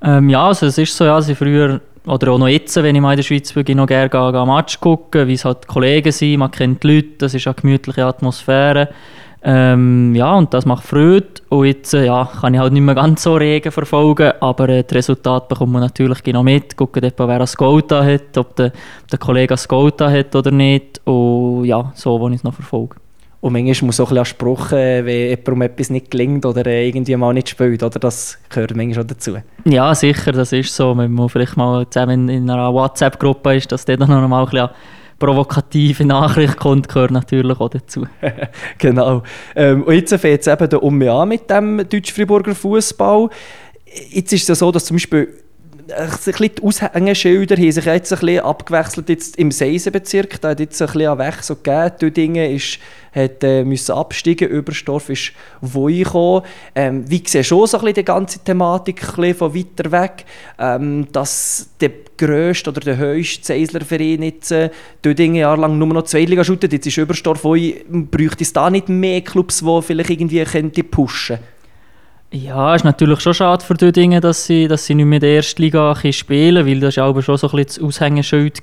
Ähm, 0.01 0.29
ja, 0.29 0.47
also 0.47 0.65
es 0.65 0.77
ist 0.77 0.95
so, 0.95 1.05
ja, 1.05 1.21
sie 1.21 1.35
früher 1.35 1.81
oder 2.05 2.31
auch 2.31 2.37
noch 2.37 2.47
jetzt, 2.47 2.75
wenn 2.75 2.95
ich 2.95 3.01
mal 3.01 3.13
in 3.13 3.17
der 3.17 3.23
Schweiz 3.23 3.51
bin, 3.51 3.77
noch 3.77 3.87
gerne 3.87 4.09
gehe, 4.09 4.31
gehe 4.31 4.45
Match 4.45 4.79
gucken, 4.79 5.27
wie 5.27 5.33
es 5.33 5.45
halt 5.45 5.67
Kollegen 5.67 6.11
sind, 6.11 6.37
man 6.37 6.51
kennt 6.51 6.83
die 6.83 6.95
Leute, 6.95 7.07
das 7.17 7.33
ist 7.33 7.47
eine 7.47 7.55
gemütliche 7.55 8.05
Atmosphäre. 8.05 8.89
Ähm, 9.47 10.15
ja, 10.15 10.33
und 10.33 10.51
das 10.55 10.65
macht 10.65 10.83
Freude. 10.83 11.27
Und 11.49 11.67
jetzt 11.67 11.93
äh, 11.93 12.05
ja, 12.05 12.27
kann 12.41 12.55
ich 12.55 12.59
halt 12.59 12.73
nicht 12.73 12.81
mehr 12.81 12.95
ganz 12.95 13.21
so 13.21 13.35
regen 13.35 13.71
verfolgen, 13.71 14.33
aber 14.39 14.69
äh, 14.69 14.83
das 14.83 14.95
Resultat 14.95 15.49
bekommt 15.49 15.71
man 15.71 15.83
natürlich 15.83 16.23
genau 16.23 16.41
mit. 16.41 16.75
Gucken, 16.75 17.03
etwa, 17.03 17.27
wer 17.27 17.41
ein 17.41 17.49
Goal 17.55 17.83
hat, 17.91 18.37
ob 18.37 18.55
der, 18.55 18.71
der 19.11 19.19
Kollege 19.19 19.53
ein 19.53 19.59
Goal 19.67 19.93
hat 19.99 20.35
oder 20.35 20.49
nicht. 20.49 20.99
Und 21.05 21.65
ja, 21.65 21.91
so, 21.93 22.19
wo 22.19 22.27
ich 22.29 22.35
es 22.35 22.43
noch 22.43 22.55
verfolge. 22.55 22.95
Und 23.45 23.53
manchmal 23.53 23.85
muss 23.85 23.99
auch 23.99 24.09
ein 24.09 24.15
bisschen 24.15 24.25
Spruch, 24.25 24.71
wenn 24.71 25.05
jemandem 25.05 25.61
etwas 25.61 25.91
nicht 25.91 26.09
gelingt 26.09 26.47
oder 26.47 26.65
irgendwie 26.65 27.15
mal 27.15 27.31
nicht 27.31 27.47
spielt, 27.47 27.83
oder? 27.83 27.99
Das 27.99 28.39
gehört 28.49 28.75
manchmal 28.75 29.03
auch 29.03 29.07
dazu. 29.07 29.37
Ja, 29.65 29.93
sicher, 29.93 30.31
das 30.31 30.51
ist 30.51 30.75
so. 30.75 30.97
Wenn 30.97 31.11
man 31.11 31.29
vielleicht 31.29 31.55
mal 31.55 31.87
zusammen 31.87 32.27
in 32.27 32.49
einer 32.49 32.73
WhatsApp-Gruppe 32.73 33.57
ist, 33.57 33.71
dass 33.71 33.85
der 33.85 33.97
dann 33.97 34.09
noch 34.09 34.27
mal 34.27 34.45
ein 34.45 34.49
bisschen 34.49 34.69
provokative 35.19 36.05
Nachricht 36.05 36.57
kommt, 36.57 36.89
gehört 36.89 37.11
natürlich 37.11 37.59
auch 37.59 37.69
dazu. 37.69 38.07
genau. 38.79 39.21
Ähm, 39.55 39.83
und 39.83 39.93
jetzt 39.93 40.15
fängt 40.15 40.41
es 40.41 40.47
eben 40.47 40.79
um 40.79 40.97
mich 40.97 41.11
an 41.11 41.29
mit 41.29 41.47
dem 41.47 41.87
Deutsch-Friburger 41.87 42.55
Fußball. 42.55 43.29
Jetzt 44.09 44.33
ist 44.33 44.41
es 44.41 44.47
ja 44.47 44.55
so, 44.55 44.71
dass 44.71 44.85
zum 44.85 44.95
Beispiel 44.95 45.44
ein 45.91 46.09
bisschen 46.09 46.55
die 46.55 46.63
Aushängeschilder 46.63 47.55
haben 47.55 47.71
sich 47.71 47.85
jetzt 47.85 48.13
ein 48.13 48.19
bisschen 48.19 48.39
abgewechselt 48.39 49.09
jetzt 49.09 49.37
im 49.37 49.51
Seisenbezirk. 49.51 50.41
Da 50.41 50.49
hat 50.49 50.59
jetzt 50.59 50.81
ein 50.81 50.87
bisschen 50.87 51.17
Wechsel 51.17 51.55
gegeben. 51.55 51.91
Dödingen 52.01 52.51
ist, 52.51 52.79
hat, 53.13 53.43
äh, 53.43 53.63
müssen 53.63 53.91
absteigen, 53.93 54.49
Überstorf 54.49 55.09
ist 55.09 55.31
wo 55.61 55.85
gekommen. 55.85 56.43
Ähm, 56.73 57.09
wie 57.09 57.23
siehst 57.25 57.51
du 57.51 57.65
so 57.65 57.79
ein 57.79 57.93
die 57.93 58.05
ganze 58.05 58.39
Thematik 58.39 59.17
ein 59.17 59.35
von 59.35 59.55
weiter 59.55 59.91
weg, 59.91 60.25
ähm, 60.59 61.07
dass 61.11 61.69
der 61.79 61.91
grösste 62.17 62.69
oder 62.69 62.79
der 62.79 62.97
höchste 62.97 63.45
Seislerverein 63.45 64.23
jetzt 64.23 64.51
äh, 64.51 64.69
Dödingen 65.03 65.35
jahrelang 65.35 65.77
nur 65.77 65.87
noch 65.87 66.03
zwei 66.03 66.25
Liga 66.25 66.43
shootet, 66.43 66.73
jetzt 66.73 66.87
ist 66.87 66.97
Überstorf 66.97 67.43
wo 67.43 67.55
bräuchte 67.89 68.43
es 68.43 68.53
da 68.53 68.69
nicht 68.69 68.89
mehr 68.89 69.21
Clubs, 69.21 69.59
die 69.59 69.81
vielleicht 69.81 70.09
irgendwie 70.09 70.83
pushen 70.83 71.37
könnten? 71.37 71.54
Ja, 72.35 72.75
es 72.75 72.81
ist 72.81 72.83
natürlich 72.83 73.21
schon 73.21 73.33
schade 73.33 73.63
für 73.63 73.75
die 73.75 73.93
Dinge, 73.93 74.19
dass 74.19 74.45
sie, 74.45 74.67
dass 74.67 74.85
sie 74.85 74.93
nicht 74.93 75.05
mehr 75.05 75.17
in 75.17 75.21
der 75.21 75.35
ersten 75.37 75.61
Liga 75.61 75.95
spielen 76.11 76.65
weil 76.65 76.81
das 76.81 76.97
war 76.97 77.05
aber 77.05 77.21
schon 77.21 77.37
so 77.37 77.47
ein 77.47 77.55
bisschen 77.63 77.87
das 77.87 77.95
Aushängeschild. 77.95 78.61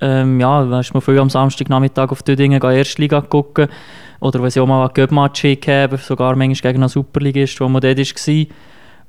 Ähm, 0.00 0.38
ja, 0.38 0.78
ist 0.78 0.94
man 0.94 1.00
früh 1.00 1.18
am 1.18 1.28
Samstagnachmittag 1.28 2.12
auf 2.12 2.22
die 2.22 2.36
Dinge 2.36 2.58
in 2.58 2.84
die 2.84 3.02
Liga 3.02 3.20
gucken. 3.20 3.66
Oder 4.20 4.40
wenn 4.40 4.50
sie 4.50 4.60
auch 4.60 4.66
mal 4.68 4.86
ein 4.86 4.94
Göbmatch 4.94 5.42
haben, 5.42 5.96
sogar 5.96 6.36
manchmal 6.36 6.72
gegen 6.72 6.84
einen 6.84 6.88
Superligist, 6.88 7.60
wo 7.60 7.68
man 7.68 7.80
dort 7.80 7.98
war. 7.98 8.46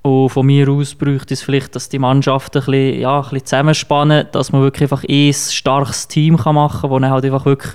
Und 0.02 0.30
von 0.30 0.46
mir 0.48 0.68
aus 0.68 0.96
bräuchte 0.96 1.36
es 1.36 1.44
vielleicht, 1.44 1.76
dass 1.76 1.88
die 1.88 2.00
Mannschaften 2.00 2.58
ein 2.58 2.66
bisschen, 2.66 3.02
ja, 3.02 3.18
ein 3.18 3.22
bisschen 3.22 3.46
zusammenspannen, 3.46 4.28
dass 4.32 4.52
man 4.52 4.64
wirklich 4.64 4.92
einfach 4.92 5.04
ein 5.08 5.32
starkes 5.32 6.08
Team 6.08 6.38
kann 6.38 6.56
machen 6.56 6.82
kann, 6.82 6.90
wo 6.90 6.98
dann 6.98 7.12
halt 7.12 7.26
einfach 7.26 7.46
wirklich 7.46 7.74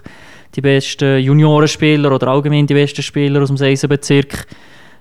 die 0.56 0.60
besten 0.60 1.20
Juniorenspieler 1.20 2.10
oder 2.12 2.26
allgemein 2.26 2.66
die 2.66 2.74
besten 2.74 3.02
Spieler 3.02 3.42
aus 3.42 3.48
dem 3.48 3.56
Seisenbezirk 3.56 4.48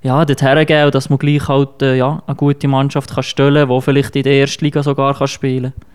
ja, 0.05 0.23
dorthin 0.23 0.65
geben 0.67 0.91
dass 0.91 1.09
man 1.09 1.17
gleich 1.17 1.47
halt, 1.47 1.81
äh, 1.81 1.95
ja, 1.95 2.21
eine 2.27 2.35
gute 2.35 2.67
Mannschaft 2.67 3.11
kann 3.11 3.23
stellen 3.23 3.67
kann, 3.67 3.75
die 3.75 3.81
vielleicht 3.81 4.15
in 4.15 4.21
der 4.21 4.39
ersten 4.39 4.63
Liga 4.63 4.83
sogar 4.83 5.15
kann 5.15 5.27
spielen 5.27 5.73
kann. 5.73 5.85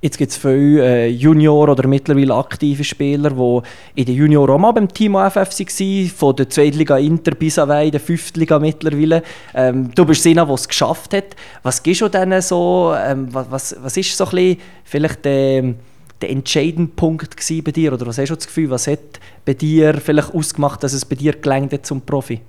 Jetzt 0.00 0.18
gibt 0.18 0.32
es 0.32 0.36
viele 0.36 0.84
äh, 0.84 1.06
Junior- 1.06 1.68
oder 1.68 1.86
mittlerweile 1.86 2.34
aktive 2.34 2.82
Spieler, 2.82 3.30
die 3.30 4.00
in 4.00 4.06
der 4.06 4.14
Junior 4.16 4.50
auch 4.50 4.58
mal 4.58 4.72
beim 4.72 4.92
Team 4.92 5.14
AFF 5.14 5.36
waren, 5.36 6.08
von 6.08 6.34
der 6.34 6.50
Zweitliga 6.50 6.98
Inter 6.98 7.36
bis 7.36 7.56
in 7.56 7.92
der 7.92 8.00
Liga 8.34 8.58
mittlerweile. 8.58 9.22
Ähm, 9.54 9.88
du 9.94 10.04
bist 10.04 10.26
einer, 10.26 10.44
der 10.44 10.54
es 10.56 10.66
geschafft 10.66 11.14
hat. 11.14 11.36
Was 11.62 11.80
gibst 11.80 12.00
du 12.00 12.08
denen 12.08 12.42
so, 12.42 12.92
ähm, 12.98 13.28
was, 13.30 13.76
was 13.80 13.96
ist 13.96 14.16
so 14.16 14.24
ein 14.24 14.30
bisschen 14.30 14.58
vielleicht 14.82 15.24
der, 15.24 15.74
der 16.20 16.30
entscheidende 16.30 16.92
Punkt 16.94 17.36
bei 17.64 17.70
dir? 17.70 17.92
Oder 17.92 18.04
was 18.08 18.18
hast 18.18 18.30
du 18.30 18.34
das 18.34 18.46
Gefühl, 18.48 18.68
was 18.68 18.88
hat 18.88 19.20
bei 19.44 19.54
dir 19.54 19.94
vielleicht 19.94 20.34
ausgemacht, 20.34 20.82
dass 20.82 20.92
es 20.92 21.04
bei 21.04 21.14
dir 21.14 21.34
gelangt 21.34 21.72
hat 21.72 21.86
zum 21.86 22.00
Profi? 22.02 22.40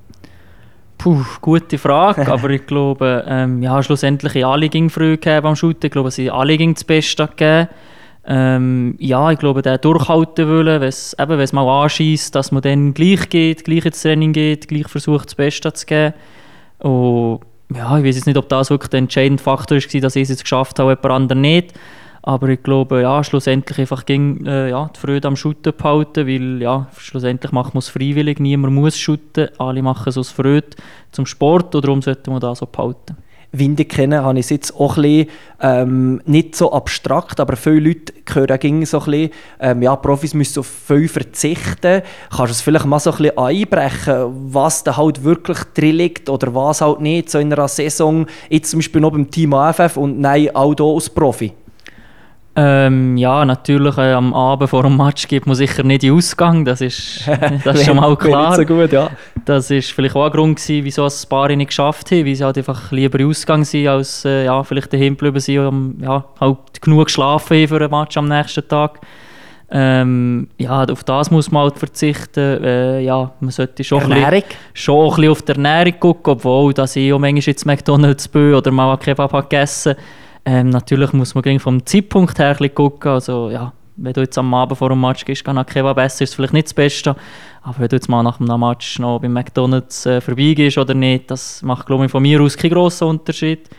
Puh, 0.97 1.23
gute 1.41 1.77
Frage, 1.77 2.27
aber 2.31 2.49
ich 2.49 2.65
glaube, 2.65 3.23
ähm, 3.27 3.61
ja, 3.61 3.81
schlussendlich 3.83 4.45
alle 4.45 4.69
ging 4.69 4.89
früh 4.89 5.17
beim 5.17 5.55
Shooten. 5.55 5.87
Ich 5.87 5.91
glaube, 5.91 6.11
sie 6.11 6.31
alle 6.31 6.57
ging 6.57 6.73
das 6.73 6.83
Beste 6.83 7.27
gegeben. 7.27 7.69
Ähm, 8.27 8.95
ja, 8.97 9.31
ich 9.31 9.37
glaube, 9.37 9.61
der 9.61 9.77
durchhalten 9.77 10.47
wollen, 10.47 10.81
wenn 10.81 11.39
es 11.39 11.53
mal 11.53 11.83
anschießt, 11.83 12.33
dass 12.33 12.51
man 12.51 12.63
dann 12.63 12.93
gleich 12.95 13.29
geht, 13.29 13.63
gleich 13.65 13.85
ins 13.85 14.01
Training 14.01 14.33
geht, 14.33 14.67
gleich 14.67 14.87
versucht, 14.87 15.27
das 15.27 15.35
Beste 15.35 15.71
zu 15.73 15.85
geben. 15.85 16.13
Und 16.79 17.41
ja, 17.73 17.97
ich 17.97 18.03
weiß 18.03 18.15
jetzt 18.15 18.25
nicht, 18.25 18.37
ob 18.37 18.49
das 18.49 18.71
wirklich 18.71 18.89
der 18.89 18.99
entscheidende 18.99 19.41
Faktor 19.41 19.77
war, 19.77 20.01
dass 20.01 20.15
ich 20.15 20.23
es 20.23 20.29
jetzt 20.29 20.43
geschafft 20.43 20.79
habe, 20.79 20.91
jemand 20.91 21.05
anderen 21.05 21.41
nicht. 21.41 21.73
Aber 22.27 22.49
ich 22.49 22.63
glaube, 22.63 23.03
ja, 23.03 23.23
schlussendlich 23.23 23.77
einfach 23.77 24.03
ging, 24.03 24.47
äh, 24.47 24.71
ja, 24.71 24.89
die 24.95 24.99
Freude 24.99 25.27
am 25.27 25.35
Shooten 25.35 25.73
behalten, 25.77 26.25
weil 26.25 26.59
ja, 26.59 26.87
schlussendlich 26.97 27.51
macht 27.51 27.75
man 27.75 27.79
es 27.79 27.89
freiwillig, 27.89 28.39
niemand 28.39 28.73
muss 28.73 28.97
shooten, 28.97 29.49
alle 29.59 29.83
machen 29.83 30.09
es 30.09 30.17
aus 30.17 30.31
Freude 30.31 30.69
zum 31.11 31.27
Sport 31.27 31.75
und 31.75 31.85
darum 31.85 32.01
sollte 32.01 32.31
man 32.31 32.39
das 32.39 32.57
so 32.57 32.65
behalten. 32.65 33.17
Winde 33.51 33.85
kennen, 33.85 34.23
habe 34.23 34.39
ich 34.39 34.45
es 34.45 34.49
jetzt 34.49 34.75
auch 34.75 34.97
ein 34.97 35.03
bisschen, 35.03 35.27
ähm, 35.61 36.21
nicht 36.25 36.55
so 36.55 36.73
abstrakt, 36.73 37.39
aber 37.39 37.55
viele 37.55 37.89
Leute 37.89 38.13
hören 38.33 38.59
ging 38.59 38.85
so 38.87 39.01
ein 39.01 39.05
bisschen, 39.05 39.29
ähm, 39.59 39.83
ja, 39.83 39.95
Profis 39.95 40.33
müssen 40.33 40.61
auf 40.61 40.65
viel 40.65 41.07
verzichten. 41.07 42.01
Kannst 42.31 42.39
du 42.39 42.55
es 42.55 42.61
vielleicht 42.61 42.87
mal 42.87 42.99
so 42.99 43.11
ein 43.11 43.17
bisschen 43.17 43.37
einbrechen, 43.37 44.51
was 44.51 44.83
da 44.83 44.97
halt 44.97 45.23
wirklich 45.23 45.59
drin 45.75 45.97
liegt 45.97 46.27
oder 46.27 46.55
was 46.55 46.81
halt 46.81 47.01
nicht, 47.01 47.29
so 47.29 47.37
in 47.37 47.53
einer 47.53 47.67
Saison, 47.67 48.25
jetzt 48.49 48.71
zum 48.71 48.79
Beispiel 48.79 49.01
noch 49.01 49.11
beim 49.11 49.29
Team 49.29 49.53
AFF 49.53 49.95
und 49.95 50.19
nein, 50.19 50.49
auch 50.55 50.73
hier 50.75 50.85
als 50.85 51.07
Profi? 51.07 51.53
Ähm, 52.57 53.17
ja, 53.17 53.43
natürlich 53.43 53.97
äh, 53.97 54.13
am 54.13 54.33
Abend 54.33 54.69
vor 54.69 54.83
dem 54.83 54.95
Match 54.95 55.27
gibt 55.27 55.45
man 55.45 55.57
sicher 55.57 55.83
nicht 55.83 56.03
den 56.03 56.13
Ausgang, 56.13 56.63
das 56.63 56.79
ist, 56.79 57.27
das 57.65 57.81
ist 57.81 57.85
schon 57.85 57.97
mal 57.97 58.15
klar. 58.15 58.55
so 58.55 58.63
gut, 58.63 58.93
ja. 58.93 59.09
Das 59.43 59.69
war 59.69 59.81
vielleicht 59.81 60.15
auch 60.15 60.25
ein 60.25 60.31
Grund 60.31 60.55
gewesen, 60.55 60.85
wieso 60.85 61.05
es 61.05 61.25
ein 61.25 61.29
paar 61.29 61.49
nicht 61.49 61.67
geschafft 61.67 62.11
haben, 62.11 62.25
weil 62.25 62.33
sie 62.33 62.45
halt 62.45 62.57
einfach 62.57 62.93
lieber 62.93 63.19
im 63.19 63.29
Ausgang 63.29 63.65
sind, 63.65 63.89
als 63.89 64.23
äh, 64.23 64.45
ja, 64.45 64.63
vielleicht 64.63 64.93
daheim 64.93 65.17
geblieben 65.17 65.39
sind 65.41 65.59
und 65.59 65.97
ja, 66.01 66.23
halt 66.39 66.81
genug 66.81 67.05
geschlafen 67.05 67.57
haben 67.57 67.67
für 67.67 67.83
ein 67.83 67.91
Match 67.91 68.15
am 68.15 68.29
nächsten 68.29 68.65
Tag. 68.65 69.01
Ähm, 69.69 70.47
ja, 70.57 70.85
auf 70.85 71.03
das 71.03 71.31
muss 71.31 71.51
man 71.51 71.63
halt 71.63 71.77
verzichten. 71.77 72.63
Äh, 72.63 73.01
ja, 73.01 73.31
man 73.41 73.51
sollte 73.51 73.83
schon 73.83 73.99
Ernährung? 73.99 74.25
Ein 74.25 74.31
bisschen, 74.31 74.49
schon 74.73 75.03
ein 75.03 75.15
bisschen 75.15 75.31
auf 75.31 75.41
die 75.41 75.51
Ernährung 75.51 75.99
gucken, 75.99 76.33
obwohl 76.33 76.73
dass 76.73 76.95
ich 76.95 77.11
auch 77.11 77.19
manchmal 77.19 77.41
jetzt 77.41 77.65
McDonalds 77.65 78.29
bin 78.29 78.53
oder 78.53 78.71
mal 78.71 78.95
Kebab 78.97 79.33
gegessen 79.49 79.95
habe 79.95 80.01
ähm, 80.45 80.69
natürlich 80.69 81.11
muss 81.13 81.35
man 81.35 81.59
vom 81.59 81.85
Zeitpunkt 81.85 82.37
her 82.39 82.55
gucken. 82.69 83.11
Also, 83.11 83.49
ja, 83.49 83.73
wenn 83.97 84.13
du 84.13 84.21
jetzt 84.21 84.37
am 84.37 84.53
Abend 84.53 84.77
vor 84.77 84.89
dem 84.89 85.01
Match 85.01 85.25
gehst, 85.25 85.43
kann 85.43 85.63
Kebab 85.65 85.97
essen, 85.97 86.23
ist 86.23 86.29
es 86.29 86.35
vielleicht 86.35 86.53
nicht 86.53 86.67
das 86.67 86.73
Beste. 86.73 87.15
Aber 87.61 87.79
wenn 87.79 87.87
du 87.87 87.95
jetzt 87.95 88.09
mal 88.09 88.23
nach 88.23 88.37
dem 88.37 88.59
Match 88.59 88.99
noch 88.99 89.19
beim 89.19 89.33
McDonalds 89.33 90.05
äh, 90.05 90.21
vorbeigehst 90.21 90.77
oder 90.77 90.93
nicht, 90.93 91.31
das 91.31 91.63
macht, 91.63 91.87
glaube 91.87 92.05
ich, 92.05 92.11
von 92.11 92.21
mir 92.21 92.41
aus 92.41 92.57
keinen 92.57 92.73
grossen 92.73 93.07
Unterschied. 93.07 93.69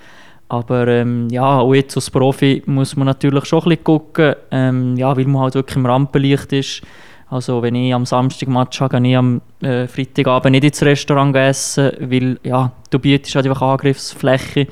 Aber 0.49 0.87
ähm, 0.89 1.29
ja, 1.31 1.59
auch 1.59 1.75
jetzt 1.75 1.97
als 1.97 2.11
Profi 2.11 2.63
muss 2.67 2.97
man 2.97 3.07
natürlich 3.07 3.45
schon 3.47 3.61
ein 3.61 3.69
bisschen 3.69 3.85
gucken, 3.85 4.35
ähm, 4.51 4.97
ja, 4.97 5.17
weil 5.17 5.27
man 5.27 5.43
halt 5.43 5.55
wirklich 5.55 5.77
im 5.77 5.87
Rampenlicht 5.87 6.53
ist. 6.53 6.83
Also 7.29 7.61
wenn 7.63 7.75
ich 7.75 7.93
am 7.93 8.07
Samstag 8.07 8.49
Match 8.49 8.81
habe, 8.81 9.01
gehe 9.01 9.11
ich 9.11 9.17
am 9.17 9.41
äh, 9.61 9.89
Freitagabend 9.89 10.53
nicht 10.53 10.65
ins 10.65 10.83
Restaurant 10.83 11.35
essen, 11.35 11.91
weil 12.01 12.39
ja, 12.45 12.71
du 12.91 12.99
bietest 13.01 13.35
halt 13.35 13.47
einfach 13.47 13.63
Angriffsfläche 13.63 14.69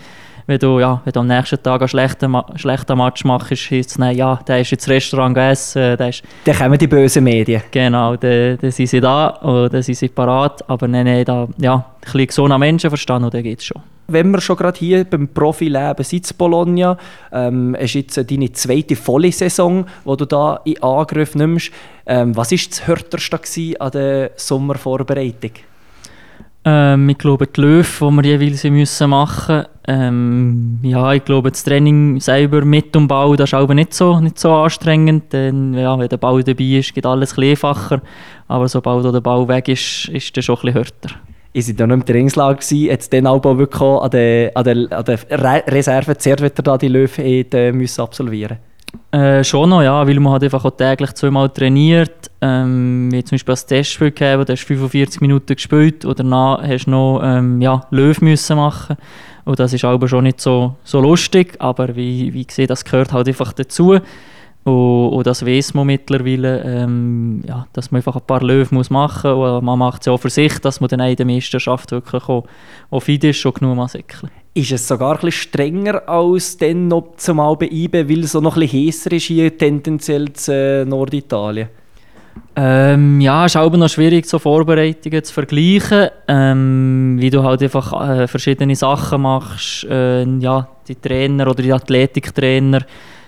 wenn 0.46 0.58
du, 0.58 0.78
ja, 0.78 1.00
wenn 1.04 1.12
du 1.12 1.20
am 1.20 1.26
nächsten 1.26 1.62
Tag 1.62 1.80
einen 1.80 1.88
schlechten, 1.88 2.36
schlechten 2.56 2.98
Match 2.98 3.24
machst, 3.24 3.50
heisst 3.50 3.90
es, 3.90 3.98
nein, 3.98 4.16
ja, 4.16 4.36
der 4.46 4.60
ist 4.60 4.72
ins 4.72 4.88
Restaurant 4.88 5.34
gegessen. 5.34 5.96
Der 5.96 6.08
ist, 6.08 6.22
dann 6.44 6.56
kommen 6.56 6.78
die 6.78 6.86
bösen 6.86 7.24
Medien. 7.24 7.62
Genau, 7.70 8.16
dann, 8.16 8.58
dann 8.58 8.70
sind 8.70 8.88
sie 8.88 9.00
da 9.00 9.28
und 9.28 9.72
dann 9.72 9.82
sind 9.82 9.96
sie 9.96 10.08
parat. 10.08 10.68
Aber 10.68 10.86
nein, 10.86 11.06
nein, 11.06 11.24
da, 11.24 11.48
ja, 11.58 11.74
ein 11.74 11.84
bisschen 12.00 12.26
gesunder 12.26 12.58
Menschenverstand 12.58 13.24
und 13.24 13.32
dann 13.32 13.42
geht 13.42 13.60
es 13.60 13.64
schon. 13.64 13.82
Wenn 14.06 14.30
wir 14.32 14.40
schon 14.42 14.56
gerade 14.56 14.78
hier 14.78 15.04
beim 15.04 15.28
Profileben 15.28 16.04
sind 16.04 16.30
in 16.30 16.36
Bologna, 16.36 16.98
ähm, 17.32 17.74
ist 17.76 17.94
jetzt 17.94 18.30
deine 18.30 18.52
zweite 18.52 18.96
volle 18.96 19.32
Saison, 19.32 19.86
die 20.04 20.16
du 20.16 20.26
da 20.26 20.60
in 20.64 20.82
Angriff 20.82 21.34
nimmst. 21.34 21.70
Ähm, 22.04 22.36
was 22.36 22.50
war 22.50 22.58
das 22.68 22.86
Härteste 22.86 23.80
an 23.80 23.90
der 23.92 24.32
Sommervorbereitung? 24.36 25.52
Ähm, 26.66 27.08
ich 27.10 27.18
glaube, 27.18 27.46
die 27.46 27.60
Löwen, 27.60 28.16
die 28.16 28.22
wir 28.22 28.38
jeweils 28.38 28.64
müssen 28.64 29.10
machen 29.10 29.56
müssen. 29.56 29.68
Ähm, 29.86 30.78
ja, 30.82 31.12
ich 31.12 31.24
glaube, 31.24 31.50
das 31.50 31.62
Training 31.62 32.18
selber 32.20 32.64
mit 32.64 32.94
dem 32.94 33.06
Ball, 33.06 33.36
das 33.36 33.50
ist 33.50 33.54
aber 33.54 33.74
nicht 33.74 33.92
so, 33.92 34.18
nicht 34.18 34.38
so 34.38 34.52
anstrengend. 34.52 35.32
Denn, 35.32 35.74
ja, 35.74 35.98
wenn 35.98 36.08
der 36.08 36.16
Ball 36.16 36.42
dabei 36.42 36.64
ist, 36.64 36.94
geht 36.94 37.04
alles 37.04 37.36
ein 37.36 37.44
einfacher. 37.44 38.00
Aber 38.48 38.66
sobald 38.68 39.04
der 39.04 39.20
Ball 39.20 39.46
weg 39.48 39.68
ist, 39.68 40.08
ist 40.08 40.36
es 40.36 40.44
schon 40.44 40.58
ein 40.62 40.72
härter. 40.72 41.10
Ihr 41.52 41.62
seid 41.62 41.78
ja 41.78 41.86
noch 41.86 41.94
im 41.94 42.04
Trainingslager 42.04 42.56
gewesen, 42.56 42.86
jetzt 42.86 43.12
den 43.12 43.26
Album 43.26 43.58
wirklich 43.58 43.80
an 43.80 44.10
der, 44.10 44.52
an 44.56 44.64
der, 44.64 44.98
an 44.98 45.04
der 45.04 45.66
Reserve 45.68 46.16
zuerst 46.18 46.42
wieder 46.42 46.78
die 46.78 47.46
äh, 47.52 47.72
müssen 47.72 48.00
absolvieren 48.00 48.58
äh, 49.10 49.44
schon 49.44 49.70
noch, 49.70 49.82
ja, 49.82 50.06
weil 50.06 50.18
man 50.20 50.32
halt 50.32 50.44
einfach 50.44 50.64
auch 50.64 50.70
täglich 50.70 51.12
zweimal 51.12 51.48
trainiert. 51.48 52.30
Ähm, 52.40 53.10
wie 53.12 53.24
zum 53.24 53.36
Beispiel 53.36 53.52
als 53.52 53.66
Testspiel 53.66 54.10
gegeben, 54.10 54.44
da 54.44 54.52
hast 54.52 54.64
du 54.64 54.74
45 54.74 55.20
Minuten 55.20 55.54
gespielt 55.54 56.04
und 56.04 56.18
danach 56.18 56.62
hast 56.62 56.86
du 56.86 56.90
noch 56.90 57.20
ähm, 57.22 57.60
ja, 57.60 57.86
Löw 57.90 58.20
müssen 58.20 58.56
machen 58.56 58.96
und 59.44 59.58
das 59.58 59.72
ist 59.72 59.84
aber 59.84 60.08
schon 60.08 60.24
nicht 60.24 60.40
so, 60.40 60.76
so 60.84 61.00
lustig, 61.00 61.56
aber 61.58 61.94
wie, 61.96 62.32
wie 62.32 62.46
gesehen, 62.46 62.66
das 62.66 62.84
gehört 62.84 63.12
halt 63.12 63.28
einfach 63.28 63.52
dazu. 63.52 63.98
Und, 64.64 65.08
und 65.10 65.26
das 65.26 65.44
weiß 65.44 65.74
man 65.74 65.86
mittlerweile, 65.86 66.62
ähm, 66.62 67.42
ja, 67.46 67.66
dass 67.74 67.90
man 67.90 67.98
einfach 67.98 68.16
ein 68.16 68.26
paar 68.26 68.42
Löwen 68.42 68.74
muss 68.76 68.88
machen 68.88 69.34
muss. 69.34 69.62
Man 69.62 69.78
macht 69.78 70.00
es 70.00 70.06
ja 70.06 70.12
auch 70.12 70.18
für 70.20 70.30
sich, 70.30 70.58
dass 70.60 70.80
man 70.80 70.88
dann 70.88 71.00
in 71.00 71.16
der 71.16 71.26
Meisterschaft 71.26 71.90
wirklich 71.90 72.22
auch, 72.24 72.46
auch 72.90 73.00
fit 73.00 73.24
ist 73.24 73.44
und 73.44 73.54
genug 73.54 73.90
säckeln 73.90 74.30
Ist 74.56 74.70
es 74.70 74.86
sogar 74.86 75.16
ein 75.16 75.20
bisschen 75.20 75.32
strenger 75.32 76.08
als 76.08 76.56
dann 76.56 76.86
noch 76.86 77.14
zumal 77.16 77.56
bei 77.56 77.66
IBE, 77.66 78.08
weil 78.08 78.20
es 78.20 78.32
so 78.32 78.40
noch 78.40 78.56
ein 78.56 78.60
bisschen 78.60 78.86
heißer 78.86 79.12
ist 79.12 79.24
hier 79.24 79.58
tendenziell 79.58 80.32
zu 80.32 80.52
äh, 80.52 80.84
Norditalien? 80.84 81.68
Ähm, 82.54 83.20
ja, 83.20 83.46
es 83.46 83.52
ist 83.52 83.56
auch 83.56 83.72
noch 83.72 83.88
schwierig, 83.88 84.26
so 84.26 84.38
Vorbereitungen 84.38 85.24
zu 85.24 85.32
vergleichen, 85.32 86.08
ähm, 86.28 87.16
wie 87.18 87.30
du 87.30 87.42
halt 87.42 87.64
einfach 87.64 88.08
äh, 88.08 88.28
verschiedene 88.28 88.76
Sachen 88.76 89.22
machst. 89.22 89.84
Äh, 89.90 90.24
ja, 90.38 90.68
die 90.86 90.94
Trainer 90.94 91.48
oder 91.50 91.60
die 91.60 91.72
Athletiktrainer 91.72 92.82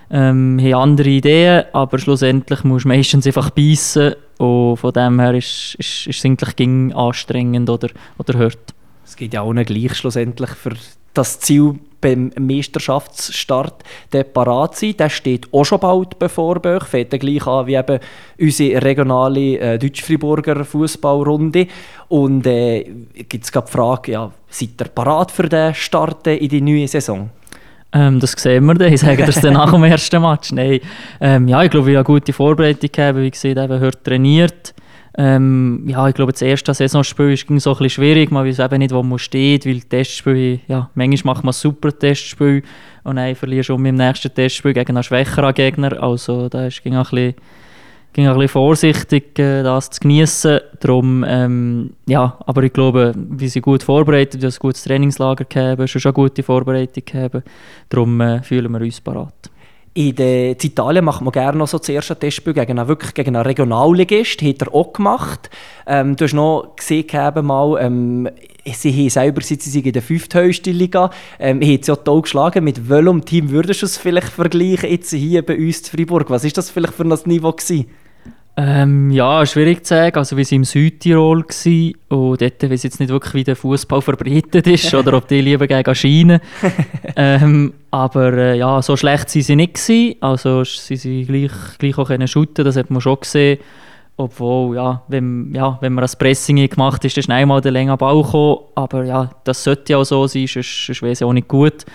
ähm, 0.09 0.57
haben 0.61 0.73
andere 0.73 1.09
Ideen, 1.09 1.65
aber 1.73 1.99
schlussendlich 1.99 2.63
musst 2.63 2.85
du 2.85 2.89
meistens 2.89 3.27
einfach 3.27 3.49
beißen 3.49 4.15
und 4.37 4.77
von 4.77 4.93
dem 4.93 5.19
her 5.19 5.33
ist, 5.33 5.75
ist, 5.77 6.07
ist 6.07 6.19
es 6.19 6.25
eigentlich 6.25 6.95
anstrengend 6.95 7.69
oder, 7.69 7.89
oder 8.17 8.37
hört. 8.37 8.73
Es 9.05 9.17
geht 9.17 9.33
ja 9.33 9.41
auch 9.41 9.51
nicht 9.51 9.67
gleich 9.67 9.95
schlussendlich 9.95 10.51
für 10.51 10.71
das 11.17 11.39
Ziel 11.39 11.75
beim 11.99 12.31
Meisterschaftsstart 12.39 13.83
parat 14.33 14.75
sein. 14.75 14.95
Der 14.97 15.09
steht 15.09 15.51
auch 15.51 15.65
schon 15.65 15.79
bald 15.79 16.19
bevor 16.19 16.59
Böch. 16.59 16.85
Fängt 16.85 17.11
gleich 17.11 17.47
an 17.47 17.67
wie 17.67 17.75
eben 17.75 17.99
unsere 18.39 18.81
regionale 18.83 19.57
äh, 19.57 19.79
Deutsch-Friburger 19.79 20.63
Fußballrunde. 20.63 21.67
Und 22.09 22.45
äh, 22.45 22.83
gibt 23.27 23.45
es 23.45 23.51
die 23.51 23.59
Frage, 23.65 24.11
ja, 24.11 24.31
seid 24.49 24.79
ihr 24.79 24.89
parat 24.89 25.31
für 25.31 25.49
den 25.49 25.73
Start 25.73 26.27
in 26.27 26.49
die 26.49 26.61
neue 26.61 26.87
Saison? 26.87 27.29
Ähm, 27.93 28.19
das 28.19 28.33
sehen 28.33 28.65
wir 28.65 28.75
dann. 28.75 28.93
Ich 28.93 29.01
sage 29.01 29.25
das 29.25 29.41
dann 29.41 29.53
nach 29.53 29.71
dem 29.71 29.83
ersten 29.85 30.21
Match. 30.21 30.51
Nein. 30.51 30.79
Ähm, 31.19 31.47
ja, 31.47 31.63
ich 31.63 31.71
glaube, 31.71 31.87
wir 31.87 31.97
haben 31.97 32.05
eine 32.05 32.19
gute 32.19 32.33
Vorbereitung 32.33 32.91
gehabt. 32.91 33.17
Wie 33.17 33.31
gesagt, 33.31 33.57
eben 33.57 33.79
heute 33.79 34.03
trainiert. 34.03 34.73
Ähm, 35.19 35.83
ja, 35.87 36.07
ich 36.07 36.13
glaube, 36.13 36.31
das 36.31 36.43
erste 36.43 36.75
Saisonspiel 36.75 37.35
ging 37.35 37.59
so 37.59 37.75
ein 37.75 37.89
schwierig. 37.89 38.29
Man 38.29 38.45
weiß 38.45 38.59
eben 38.59 38.77
nicht, 38.77 38.93
wo 38.93 39.01
man 39.01 39.17
steht, 39.17 39.65
weil 39.65 39.81
Testspiel, 39.81 40.59
ja, 40.67 40.91
manchmal 40.93 41.33
macht 41.33 41.43
man 41.43 41.49
ein 41.49 41.53
super 41.53 41.97
Testspiel 41.97 42.61
und 43.03 43.15
dann 43.15 43.33
verlierst 43.33 43.69
du 43.69 43.75
um 43.75 43.85
im 43.85 43.95
nächsten 43.95 44.31
Testspiel 44.31 44.73
gegen 44.73 44.95
einen 44.95 45.03
schwächeren 45.03 45.55
Gegner. 45.55 46.03
Also 46.03 46.49
da 46.49 46.59
ein 46.59 46.65
bisschen, 46.67 47.33
ging 48.13 48.27
auch 48.27 48.33
ein 48.33 48.39
bisschen 48.39 48.47
vorsichtig, 48.49 49.39
äh, 49.39 49.63
das 49.63 49.89
zu 49.89 50.01
genießen. 50.01 50.59
Darum, 50.81 51.25
ähm, 51.27 51.93
ja, 52.07 52.37
aber 52.45 52.61
ich 52.61 52.73
glaube, 52.73 53.13
wir 53.15 53.49
sind 53.49 53.63
gut 53.63 53.81
vorbereitet, 53.81 54.39
wir 54.39 54.49
haben 54.49 54.55
ein 54.55 54.59
gutes 54.59 54.83
Trainingslager 54.83 55.45
gehabt, 55.45 55.89
schon 55.89 56.01
eine 56.03 56.13
gute 56.13 56.43
Vorbereitung 56.43 57.03
gehabt. 57.03 57.41
Darum 57.89 58.21
äh, 58.21 58.43
fühlen 58.43 58.71
wir 58.71 58.81
uns 58.81 59.01
parat. 59.01 59.49
In, 59.93 60.15
Italien 60.15 61.05
macht 61.05 61.21
man 61.21 61.31
gerne 61.31 61.57
noch 61.57 61.67
so 61.67 61.79
das 61.79 61.89
erste 61.89 62.15
Testspiel 62.15 62.53
gegen 62.53 62.77
einen, 62.77 62.87
wirklich 62.87 63.13
gegen 63.13 63.35
einen 63.35 63.45
Regionalligist. 63.45 64.41
Hat 64.41 64.61
er 64.61 64.73
auch 64.73 64.93
gemacht. 64.93 65.49
Ähm, 65.87 66.15
du 66.15 66.25
hast 66.25 66.33
noch 66.33 66.75
gesehen, 66.75 67.07
mal, 67.45 67.77
ähm, 67.81 68.29
sie 68.65 68.91
haben 68.91 69.09
selber 69.09 69.41
sie 69.41 69.55
sind 69.55 69.85
in 69.85 69.93
der 69.93 70.01
fünfthöchsten 70.01 70.73
Liga. 70.73 71.09
Ähm, 71.39 71.61
haben 71.61 71.81
sie 71.81 71.91
auch 71.91 72.03
toll 72.03 72.21
geschlagen. 72.21 72.63
Mit 72.63 72.89
welchem 72.89 73.25
Team 73.25 73.49
würdest 73.49 73.81
du 73.81 73.85
es 73.85 73.97
vielleicht 73.97 74.29
vergleichen 74.29 74.89
jetzt 74.89 75.11
hier 75.11 75.43
bei 75.45 75.57
uns 75.57 75.79
in 75.79 75.97
Freiburg? 75.97 76.29
Was 76.29 76.43
war 76.43 76.51
das 76.51 76.69
vielleicht 76.69 76.93
für 76.93 77.03
ein 77.03 77.17
Niveau? 77.25 77.51
Gewesen? 77.51 77.87
Ähm, 78.59 79.11
ja, 79.11 79.45
schwierig 79.45 79.85
zu 79.85 79.93
sagen. 79.93 80.17
Also, 80.17 80.35
wir 80.35 80.43
waren 80.43 80.55
im 80.55 80.63
Südtirol 80.63 81.45
und 82.07 82.41
dort 82.41 82.69
weiß 82.71 82.81
jetzt 82.81 82.99
nicht 82.99 83.09
wirklich, 83.09 83.33
wie 83.35 83.43
der 83.43 83.55
Fußball 83.55 84.01
verbreitet 84.01 84.65
ist 84.65 84.91
oder 84.95 85.13
ob 85.13 85.27
die 85.27 85.41
lieber 85.41 85.67
gegen 85.67 85.93
Schienen. 85.93 86.39
ähm, 87.15 87.73
aber 87.91 88.33
äh, 88.33 88.57
ja, 88.57 88.81
so 88.81 88.97
schlecht 88.97 89.35
waren 89.35 89.41
sie 89.43 89.55
nicht. 89.55 89.75
Gewesen. 89.75 90.15
Also, 90.21 90.63
sie 90.63 90.95
sind 90.95 91.27
gleich, 91.27 91.51
gleich 91.77 91.97
auch 91.99 92.27
shooten, 92.27 92.65
das 92.65 92.77
hat 92.77 92.89
man 92.89 92.99
schon 92.99 93.19
gesehen. 93.19 93.59
Obwohl, 94.19 94.75
ja, 94.75 95.03
wenn, 95.07 95.53
ja, 95.53 95.77
wenn 95.79 95.93
man 95.93 96.01
das 96.01 96.15
Pressing 96.15 96.67
gemacht 96.67 96.95
hat, 96.95 97.05
ist 97.05 97.15
dann 97.15 97.23
schnell 97.25 97.45
mal 97.45 97.61
der 97.61 97.71
längere 97.71 97.97
Ball 97.97 98.23
gekommen. 98.23 98.57
Aber 98.73 99.03
ja, 99.03 99.29
das 99.43 99.63
sollte 99.63 99.93
ja 99.93 99.99
auch 99.99 100.03
so 100.03 100.25
sein, 100.25 100.47
sonst, 100.47 100.87
sonst 100.87 101.03
wäre 101.03 101.11
es 101.11 101.21
auch 101.21 101.31
nicht 101.31 101.47
gut. 101.47 101.85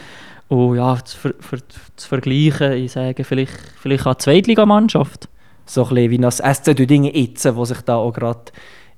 Und 0.46 0.76
ja, 0.76 0.96
zu, 1.04 1.18
für, 1.18 1.34
für, 1.40 1.58
zu 1.96 2.08
vergleichen, 2.08 2.74
ich 2.74 2.92
sage 2.92 3.24
vielleicht, 3.24 3.58
vielleicht 3.80 4.06
eine 4.06 4.18
Zweitligamannschaft 4.18 5.28
so 5.66 5.86
ein 5.86 6.10
wie 6.10 6.18
das 6.18 6.42
Dinge 6.62 7.16
jetzt, 7.16 7.56
wo 7.56 7.64
sich 7.64 7.80
da 7.82 7.96
auch 7.96 8.12
gerade 8.12 8.52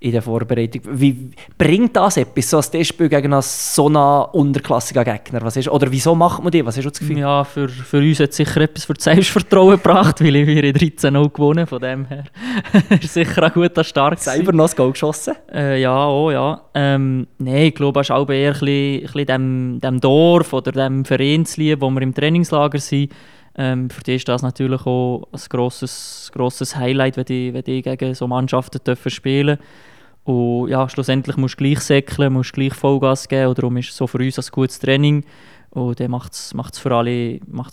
in 0.04 0.12
der 0.12 0.20
Vorbereitung. 0.20 0.82
Wie 0.84 1.30
bringt 1.56 1.96
das 1.96 2.18
etwas, 2.18 2.50
so 2.50 2.58
ein 2.58 2.62
Testspiel 2.62 3.08
gegen 3.08 3.32
einen 3.32 3.40
so 3.40 3.86
einen 3.86 4.26
unterklassigen 4.32 5.02
Gegner? 5.02 5.40
Was 5.40 5.56
ist, 5.56 5.68
oder 5.70 5.90
wieso 5.90 6.14
macht 6.14 6.42
man 6.42 6.52
die? 6.52 6.64
Was 6.64 6.76
hast 6.76 6.84
du 6.84 6.90
das 6.90 6.98
Gefühl? 6.98 7.18
Ja, 7.18 7.42
für, 7.42 7.70
für 7.70 7.98
uns 7.98 8.20
hat 8.20 8.30
es 8.30 8.36
sicher 8.36 8.60
etwas 8.60 8.84
für 8.84 8.92
das 8.92 9.04
Selbstvertrauen 9.04 9.76
gebracht, 9.76 10.20
weil 10.22 10.46
wir 10.46 10.62
in 10.62 10.76
13-0 10.76 11.32
gewonnen 11.32 11.66
von 11.66 11.80
dem 11.80 12.04
her. 12.04 12.24
ist 13.00 13.14
sicher 13.14 13.44
ein 13.44 13.52
guter 13.52 13.82
Start. 13.82 14.20
Selber 14.20 14.52
noch 14.52 14.64
das 14.64 14.76
Goal 14.76 14.92
geschossen? 14.92 15.36
Äh, 15.50 15.80
ja, 15.80 16.06
oh 16.06 16.30
ja. 16.30 16.60
Ähm, 16.74 17.26
Nein, 17.38 17.56
ich 17.56 17.74
glaube, 17.74 18.00
es 18.00 18.08
ist 18.08 18.10
auch 18.10 18.28
eher 18.28 18.52
ein 18.52 18.60
bisschen, 18.60 18.96
ein 18.96 19.00
bisschen 19.06 19.26
dem, 19.26 19.80
dem 19.80 20.00
Dorf 20.00 20.52
oder 20.52 20.70
dem 20.70 21.06
Vereinslieb, 21.06 21.80
wo 21.80 21.88
wir 21.88 22.02
im 22.02 22.12
Trainingslager 22.12 22.78
sind, 22.78 23.10
ähm, 23.56 23.88
für 23.90 24.02
die 24.02 24.16
ist 24.16 24.28
das 24.28 24.42
natürlich 24.42 24.84
auch 24.84 25.28
ein 25.32 25.40
grosses, 25.48 26.30
grosses 26.34 26.76
Highlight, 26.76 27.16
wenn 27.16 27.24
die, 27.24 27.54
wenn 27.54 27.62
die 27.62 27.82
gegen 27.82 28.14
so 28.14 28.26
Mannschaften 28.26 28.80
dürfen 28.84 29.10
spielen 29.10 29.58
Und 30.24 30.68
ja, 30.70 30.88
schlussendlich 30.88 31.36
musst 31.36 31.54
du 31.54 31.64
gleich 31.64 31.80
säckeln, 31.80 32.32
musst 32.32 32.52
gleich 32.52 32.74
Vollgas 32.74 33.28
geben. 33.28 33.48
Und 33.48 33.58
darum 33.58 33.76
ist 33.76 33.94
so 33.94 34.06
für 34.06 34.18
uns 34.18 34.38
ein 34.38 34.44
gutes 34.50 34.78
Training. 34.80 35.24
Und 35.70 36.00
dann 36.00 36.10
macht 36.10 36.32
es 36.32 36.52
für, 36.78 37.04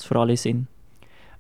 für 0.04 0.20
alle 0.20 0.38
Sinn. 0.38 0.68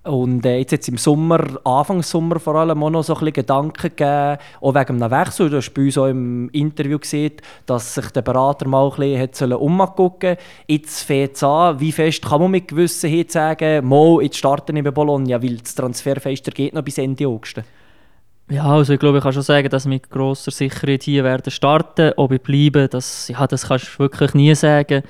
Und 0.03 0.43
äh, 0.47 0.57
jetzt, 0.57 0.71
jetzt 0.71 0.89
im 0.89 0.97
Sommer, 0.97 1.59
Anfang 1.63 2.01
Sommer 2.01 2.39
vor 2.39 2.55
allem 2.55 2.81
auch 2.81 2.89
noch 2.89 3.03
so 3.03 3.13
ein 3.13 3.19
bisschen 3.19 3.33
Gedanken 3.33 3.89
gegeben, 3.95 4.37
auch 4.59 4.73
wegen 4.73 5.03
einem 5.03 5.11
Wechsel. 5.11 5.49
Du 5.49 5.57
hast 5.57 5.71
bei 5.75 5.83
uns 5.83 5.97
auch 5.97 6.07
im 6.07 6.49
Interview 6.49 6.97
gesehen, 6.97 7.33
dass 7.67 7.93
sich 7.93 8.09
der 8.09 8.23
Berater 8.23 8.67
mal 8.67 8.91
ein 8.97 9.29
bisschen 9.29 9.53
umgucken 9.53 10.37
Jetzt 10.67 11.03
fängt 11.03 11.35
es 11.35 11.43
an. 11.43 11.79
Wie 11.79 11.91
fest 11.91 12.25
kann 12.25 12.41
man 12.41 12.49
mit 12.49 12.67
Gewissenheit 12.67 13.31
sagen, 13.31 13.87
mal, 13.87 14.23
jetzt 14.23 14.37
starten 14.37 14.75
wir 14.75 14.83
bei 14.83 14.91
Bologna, 14.91 15.41
weil 15.41 15.57
das 15.57 15.75
Transferfenster 15.75 16.51
geht 16.51 16.73
noch 16.73 16.83
bis 16.83 16.97
Ende 16.97 17.27
August? 17.27 17.61
Ja, 18.49 18.65
also 18.65 18.93
ich 18.93 18.99
glaube, 18.99 19.19
ich 19.19 19.23
kann 19.23 19.33
schon 19.33 19.43
sagen, 19.43 19.69
dass 19.69 19.85
wir 19.85 19.91
mit 19.91 20.09
grosser 20.09 20.49
Sicherheit 20.49 21.03
hier 21.03 21.23
werden 21.23 21.51
starten. 21.51 22.13
Ob 22.17 22.31
ich 22.31 22.41
bleibe, 22.41 22.87
das, 22.87 23.27
ja, 23.27 23.45
das 23.45 23.67
kannst 23.67 23.93
du 23.93 23.99
wirklich 23.99 24.33
nie 24.33 24.55
sagen 24.55 25.03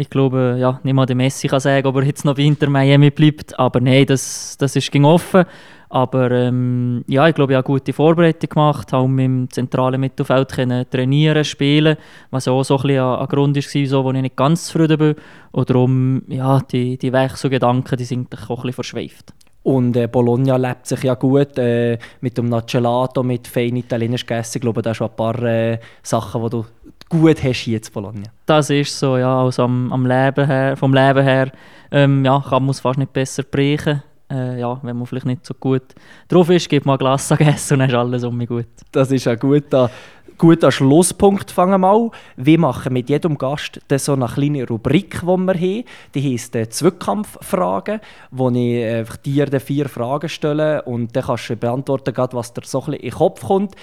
ich 0.00 0.08
glaube, 0.08 0.56
ja, 0.60 0.78
nicht 0.84 0.94
mal 0.94 1.06
der 1.06 1.16
Messi 1.16 1.48
kann 1.48 1.58
sagen, 1.58 1.86
ob 1.86 1.96
er 1.96 2.04
jetzt 2.04 2.24
noch 2.24 2.36
bei 2.36 2.42
Inter 2.42 2.70
Miami 2.70 3.10
bleibt. 3.10 3.58
Aber 3.58 3.80
nein, 3.80 4.06
das, 4.06 4.56
das 4.56 4.76
ist 4.76 4.92
ging 4.92 5.04
offen. 5.04 5.44
Aber 5.88 6.30
ähm, 6.30 7.04
ja, 7.08 7.26
ich 7.26 7.34
glaube, 7.34 7.52
ich 7.52 7.56
habe 7.56 7.66
gute 7.66 7.92
Vorbereitung 7.92 8.48
gemacht, 8.48 8.92
habe 8.92 9.08
dem 9.16 9.50
zentralen 9.50 10.00
Mittelfeld 10.00 10.52
können 10.52 10.88
trainieren, 10.88 11.42
spielen, 11.44 11.96
was 12.30 12.46
auch 12.46 12.62
so 12.62 12.76
ein, 12.76 12.82
bisschen 12.82 13.00
ein 13.02 13.26
Grund 13.26 13.56
war, 13.56 13.86
so, 13.86 14.04
wo 14.04 14.12
ich 14.12 14.22
nicht 14.22 14.36
ganz 14.36 14.66
zufrieden 14.66 14.98
bin. 14.98 15.14
Und 15.50 15.68
darum, 15.68 16.22
ja, 16.28 16.60
die, 16.60 16.96
die 16.96 17.12
Wechselgedanken, 17.12 17.98
die 17.98 18.04
sind 18.04 18.32
auch 18.32 18.50
ein 18.50 18.56
bisschen 18.56 18.72
verschweift. 18.74 19.34
Und 19.64 19.96
äh, 19.96 20.06
Bologna 20.06 20.56
lebt 20.56 20.86
sich 20.86 21.02
ja 21.02 21.14
gut 21.14 21.58
äh, 21.58 21.98
mit 22.20 22.38
dem 22.38 22.48
Nacelato, 22.48 23.22
mit 23.24 23.48
fein 23.48 23.76
italienisch 23.76 24.24
gegessen. 24.24 24.58
Ich 24.58 24.62
glaube, 24.62 24.80
da 24.80 24.94
schon 24.94 25.08
ein 25.08 25.16
paar 25.16 25.42
äh, 25.42 25.78
Sachen, 26.02 26.42
die 26.44 26.50
du 26.50 26.64
gut 27.08 27.42
hast 27.42 27.60
hier 27.60 27.78
in 27.78 27.92
Bologna. 27.92 28.30
Das 28.46 28.70
ist 28.70 28.98
so, 28.98 29.16
ja. 29.16 29.42
Also 29.42 29.62
am, 29.64 29.92
am 29.92 30.06
Leben 30.06 30.46
her, 30.46 30.76
vom 30.76 30.92
Leben 30.92 31.22
her 31.22 31.50
ähm, 31.90 32.24
ja, 32.24 32.40
kann 32.40 32.62
man 32.62 32.70
es 32.70 32.80
fast 32.80 32.98
nicht 32.98 33.12
besser 33.12 33.42
brechen. 33.42 34.02
Äh, 34.30 34.60
ja, 34.60 34.78
wenn 34.82 34.96
man 34.96 35.06
vielleicht 35.06 35.26
nicht 35.26 35.46
so 35.46 35.54
gut 35.54 35.94
drauf 36.28 36.50
ist, 36.50 36.68
gibt 36.68 36.84
man 36.84 36.96
ein 36.96 36.98
Glas 36.98 37.30
essen 37.30 37.74
und 37.74 37.80
dann 37.80 37.88
ist 37.88 37.94
alles 37.94 38.24
um 38.24 38.36
mich 38.36 38.48
gut. 38.48 38.66
Das 38.92 39.10
ist 39.10 39.26
ein 39.26 39.38
guter, 39.38 39.90
guter 40.36 40.70
Schlusspunkt. 40.70 41.50
Fangen 41.50 41.72
wir 41.72 41.78
mal. 41.78 42.10
Wir 42.36 42.58
machen 42.58 42.92
mit 42.92 43.08
jedem 43.08 43.38
Gast 43.38 43.80
so 43.96 44.12
eine 44.12 44.26
kleine 44.26 44.66
Rubrik, 44.66 45.20
die 45.20 45.26
wir 45.26 45.54
haben. 45.54 45.84
Die 46.14 46.32
heisst 46.32 46.54
äh, 46.56 46.68
«Zweikampffragen», 46.68 48.00
wo 48.30 48.50
ich 48.50 48.56
äh, 48.56 49.04
dir 49.24 49.60
vier 49.60 49.88
Fragen 49.88 50.28
stelle 50.28 50.82
und 50.82 51.16
dann 51.16 51.24
kannst 51.24 51.48
du 51.48 51.56
beantworten, 51.56 52.14
was 52.32 52.52
dir 52.52 52.62
so 52.64 52.80
ein 52.80 52.84
bisschen 52.84 53.00
in 53.00 53.10
den 53.10 53.16
Kopf 53.18 53.42
kommt. 53.42 53.74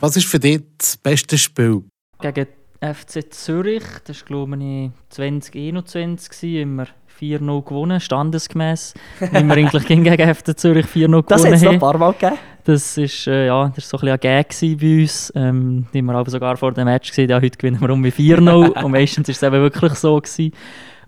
Was 0.00 0.16
ist 0.16 0.26
für 0.26 0.40
dich 0.40 0.62
das 0.78 0.96
beste 0.96 1.36
Spiel? 1.36 1.84
Gegen 2.22 2.46
FC 2.80 3.32
Zürich. 3.32 3.84
Das 4.06 4.20
war, 4.20 4.26
glaube 4.26 4.56
ich, 4.56 4.90
2021. 5.10 6.60
Immer 6.60 6.86
4-0 7.20 7.64
gewonnen, 7.64 8.00
standesgemäß. 8.00 8.94
Wie 9.20 9.32
wir 9.32 9.52
eigentlich 9.52 9.86
gegen 9.86 10.34
FC 10.34 10.58
Zürich 10.58 10.86
4-0 10.86 11.06
gewonnen 11.06 11.24
Das 11.28 11.44
hat 11.44 11.52
es 11.52 11.62
noch 11.62 11.72
ein 11.72 11.78
paar 11.78 11.98
Mal 11.98 12.12
gegeben. 12.12 12.38
Das 12.64 12.96
war 12.96 13.32
äh, 13.32 13.46
ja, 13.46 13.72
das 13.74 13.88
so 13.88 13.98
ein, 13.98 14.08
ein 14.08 14.20
Gag 14.20 14.48
bei 14.60 15.00
uns. 15.00 15.32
Ähm, 15.34 15.86
die 15.92 16.02
wir 16.02 16.14
aber 16.14 16.30
sogar 16.30 16.56
vor 16.56 16.72
dem 16.72 16.84
Match 16.84 17.10
gesehen 17.10 17.28
ja, 17.28 17.40
heute 17.40 17.58
gewinnen 17.58 17.80
wir 17.80 17.90
um 17.90 18.04
4-0. 18.04 18.82
und 18.84 18.92
meistens 18.92 19.28
war 19.28 19.32
es 19.32 19.42
eben 19.42 19.62
wirklich 19.62 19.94
so. 19.94 20.20
Gewesen. 20.20 20.52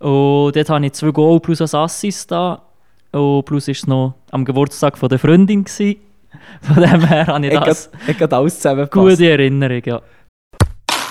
Und 0.01 0.57
dort 0.57 0.69
hatte 0.69 0.87
ich 0.87 0.93
zwei 0.93 1.11
Goal 1.11 1.41
plus 1.41 1.61
ein 1.61 1.81
Assist 1.81 2.31
da. 2.31 2.63
Und 3.13 3.45
plus 3.45 3.69
war 3.69 3.73
es 3.73 3.87
noch 3.87 4.15
am 4.31 4.45
Geburtstag 4.45 4.99
von 4.99 5.09
der 5.09 5.19
Freundin. 5.19 5.65
Gewesen. 5.65 5.97
Von 6.63 6.83
dem 6.83 7.07
her 7.07 7.27
habe 7.29 7.47
ich 7.47 7.59
das. 7.61 7.91
Ich 8.07 8.21
habe 8.21 8.37
alles 8.37 8.63
Gute 8.91 9.31
Erinnerung, 9.31 9.83
ja. 9.85 10.03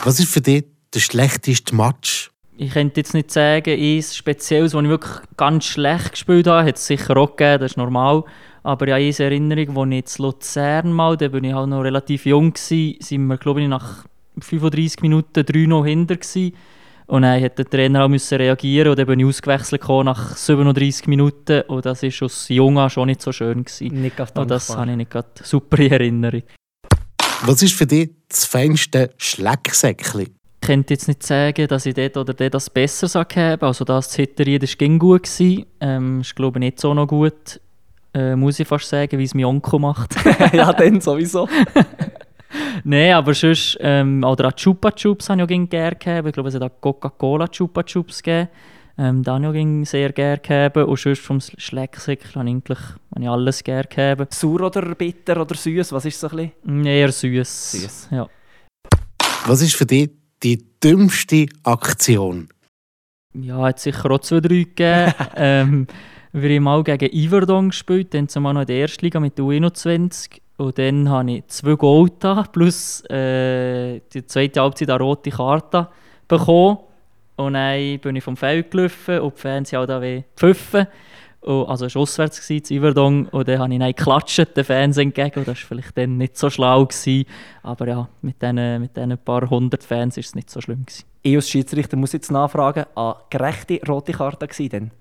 Was 0.06 0.20
ist 0.20 0.34
für 0.34 0.42
dich 0.42 0.66
der 0.94 1.00
schlechteste 1.00 1.74
Match? 1.74 2.30
Ich 2.58 2.74
könnte 2.74 3.00
jetzt 3.00 3.13
nicht 3.13 3.32
sagen, 3.32 3.72
eins 3.72 4.18
Spezielles, 4.18 4.74
das 4.74 4.84
ich 4.84 4.89
wirklich 4.89 5.13
ganz 5.38 5.63
schlecht 5.63 6.12
gespielt 6.12 6.46
habe, 6.46 6.68
hat 6.68 6.76
es 6.76 6.86
sicher 6.86 7.16
auch 7.16 7.38
gegeben, 7.38 7.62
das 7.62 7.72
ist 7.72 7.78
normal. 7.78 8.26
Aber 8.63 8.88
ja, 8.89 8.96
eine 8.96 9.18
Erinnerung, 9.18 9.94
als 9.94 10.13
ich 10.13 10.20
in 10.20 10.26
Luzern 10.26 10.92
mal, 10.92 11.16
da 11.16 11.32
war 11.32 11.42
ich 11.42 11.54
halt 11.54 11.70
noch 11.70 11.82
relativ 11.82 12.26
jung, 12.26 12.52
gewesen, 12.52 12.98
sind 13.00 13.28
wir, 13.28 13.38
glaube 13.38 13.62
ich, 13.62 13.70
nach 13.70 14.04
35 14.39 15.02
Minuten 15.04 15.39
3-0 15.39 15.86
hinter 15.86 16.18
gewesen. 16.18 16.54
Und 17.08 17.22
dann 17.22 17.42
musste 17.42 17.56
der 17.63 17.70
Trainer 17.70 18.04
auch 18.04 18.10
müssen 18.10 18.38
reagieren 18.38 18.89
und 18.89 19.00
dann 19.00 19.08
bin 19.08 19.22
ich 19.22 19.26
ausgewechselt 19.26 19.88
nach 19.88 20.36
37 20.36 21.08
Minuten 21.08 21.62
und 21.68 21.86
das 21.86 22.04
war 22.04 22.26
aus 22.26 22.50
Junger 22.50 22.89
schon 22.89 23.08
nicht 23.08 23.22
so 23.22 23.32
schön. 23.32 23.63
Gewesen. 23.63 24.02
Nicht 24.02 24.20
und 24.20 24.52
das 24.52 24.76
habe 24.76 24.92
ich 24.92 24.98
nicht 24.98 25.13
super 25.44 25.80
in 25.80 25.92
Erinnerung. 25.92 26.44
Was 27.45 27.62
ist 27.62 27.73
für 27.75 27.86
dich 27.86 28.10
das 28.29 28.45
feinste 28.45 29.10
Schlecksäckchen? 29.17 30.21
Ich 30.21 30.32
könnte 30.62 30.93
jetzt 30.93 31.10
nicht 31.10 31.23
sagen, 31.23 31.67
dass 31.67 31.86
ich 31.86 31.93
dort 31.93 32.15
oder 32.15 32.34
dort 32.34 32.53
das 32.53 32.69
besser 32.69 33.08
habe. 33.19 33.65
Also 33.65 33.84
das 33.84 34.12
Zitterieren 34.12 34.65
war 34.65 34.97
gut. 34.97 35.23
Gewesen. 35.23 35.65
Ähm, 35.82 36.21
ist 36.21 36.38
glaube 36.38 36.60
ich 36.60 36.62
nicht 36.62 36.79
so 36.79 36.93
noch 36.93 37.06
gut. 37.06 37.60
Äh, 38.13 38.38
muss 38.38 38.62
ich 38.62 38.67
fast 38.67 38.88
sagen, 38.88 39.19
wie 39.19 39.25
es 39.25 39.34
mein 39.34 39.43
Onkel 39.43 39.77
macht. 39.77 40.15
ja, 40.53 40.71
dann 40.71 41.01
sowieso. 41.01 41.49
Nein, 42.86 43.12
aber 43.12 43.34
sonst, 43.34 43.77
ähm, 43.82 44.23
oder 44.23 44.47
auch 44.47 44.53
Chupa 44.53 44.91
Chups 44.91 45.29
habe 45.29 45.41
ich 45.41 45.43
auch 45.43 45.69
gerne 45.69 45.95
gegeben. 45.97 46.27
Ich 46.27 46.34
glaube, 46.34 46.47
es 46.47 46.56
hat 46.56 46.62
auch 46.62 46.71
Coca-Cola 46.79 47.49
Chupa 47.49 47.84
Chups 47.84 48.23
gegeben. 48.23 48.47
Ähm, 48.97 49.23
Daniel 49.23 49.53
ging 49.53 49.86
sehr 49.86 50.12
gerne 50.12 50.38
geben 50.38 50.86
und 50.86 50.99
sonst 50.99 51.21
vom 51.21 51.39
Schlecksäckchen 51.39 52.36
habe 52.36 52.49
ich 52.49 52.56
eigentlich 52.56 52.79
habe 52.79 53.21
ich 53.21 53.29
alles 53.29 53.63
gerne 53.63 53.88
geben. 53.89 54.27
Sauer 54.29 54.62
oder 54.62 54.93
bitter 54.93 55.41
oder 55.41 55.56
süß? 55.56 55.91
Was 55.91 56.06
ist 56.06 56.19
so 56.19 56.27
ein 56.29 56.51
bisschen? 56.63 56.86
Eher 56.86 57.12
süß. 57.12 57.71
Süß. 57.71 58.08
Ja. 58.12 58.29
Was 59.47 59.62
ist 59.62 59.75
für 59.75 59.86
dich 59.86 60.12
die 60.43 60.63
dümmste 60.84 61.47
Aktion? 61.63 62.49
Ja, 63.34 63.58
hat 63.63 63.79
sicher 63.79 64.12
auch 64.12 64.19
zwei, 64.19 64.41
drei 64.41 64.63
gegeben. 64.63 65.13
ähm, 65.36 65.88
wir 66.32 66.56
haben 66.56 66.63
mal 66.63 66.84
gegen 66.84 67.15
Iverdon 67.15 67.69
gespielt, 67.69 68.13
dann 68.13 68.27
zumal 68.27 68.53
noch 68.53 68.62
in 68.62 68.67
der 68.67 68.82
ersten 68.82 69.06
Liga 69.06 69.19
mit 69.19 69.38
der 69.38 69.45
U21. 69.45 70.39
Und 70.58 70.77
dann 70.77 71.10
habe 71.10 71.32
ich 71.32 71.47
zwei 71.47 71.75
Goal 71.75 72.10
plus 72.51 73.03
äh, 73.10 74.01
die 74.13 74.25
zweite 74.27 74.62
Halbzeit 74.62 74.89
eine 74.89 75.03
rote 75.03 75.32
Karte 75.32 75.89
bekommen. 76.27 76.77
Und 77.36 77.54
dann 77.54 78.00
bin 78.00 78.15
ich 78.15 78.24
vom 78.24 78.38
Feld 78.38 78.72
gelaufen 78.72 79.19
und 79.19 79.36
die 79.36 79.41
Fans 79.41 79.74
haben 79.74 79.88
da 79.88 80.02
weh 80.02 80.24
gepfiffen. 80.36 80.88
Und, 81.41 81.67
also 81.67 81.88
es 81.88 81.96
war 81.96 82.04
auswärts, 82.04 82.50
in 82.50 82.62
Iverdon, 82.69 83.28
und 83.28 83.48
dann 83.48 83.60
habe 83.60 83.74
ich 83.74 83.80
dann 83.80 83.93
geklatscht, 83.93 84.56
den 84.56 84.63
Fans 84.63 84.98
entgegen. 84.98 85.39
Und 85.39 85.48
das 85.48 85.62
war 85.62 85.67
vielleicht 85.67 85.98
dann 85.98 86.17
nicht 86.17 86.38
so 86.38 86.50
schlau. 86.50 86.86
Gewesen. 86.86 87.26
Aber 87.63 87.88
ja, 87.88 88.08
mit 88.22 88.41
diesen 88.41 88.82
mit 88.82 88.96
den 88.96 89.17
paar 89.17 89.50
hundert 89.50 89.84
Fans 89.84 90.15
war 90.15 90.22
es 90.22 90.36
nicht 90.36 90.50
so 90.50 90.62
schlimm. 90.62 90.86
Gewesen. 90.86 91.06
Ich 91.22 91.36
als 91.36 91.50
Schiedsrichter 91.50 91.98
muss 91.98 92.13
jetzt 92.13 92.32
nachfragen, 92.32 92.86
an 92.96 93.15
gerechte 93.30 93.80
rote 93.88 94.13
Karte 94.13 94.48
denn? 94.69 94.91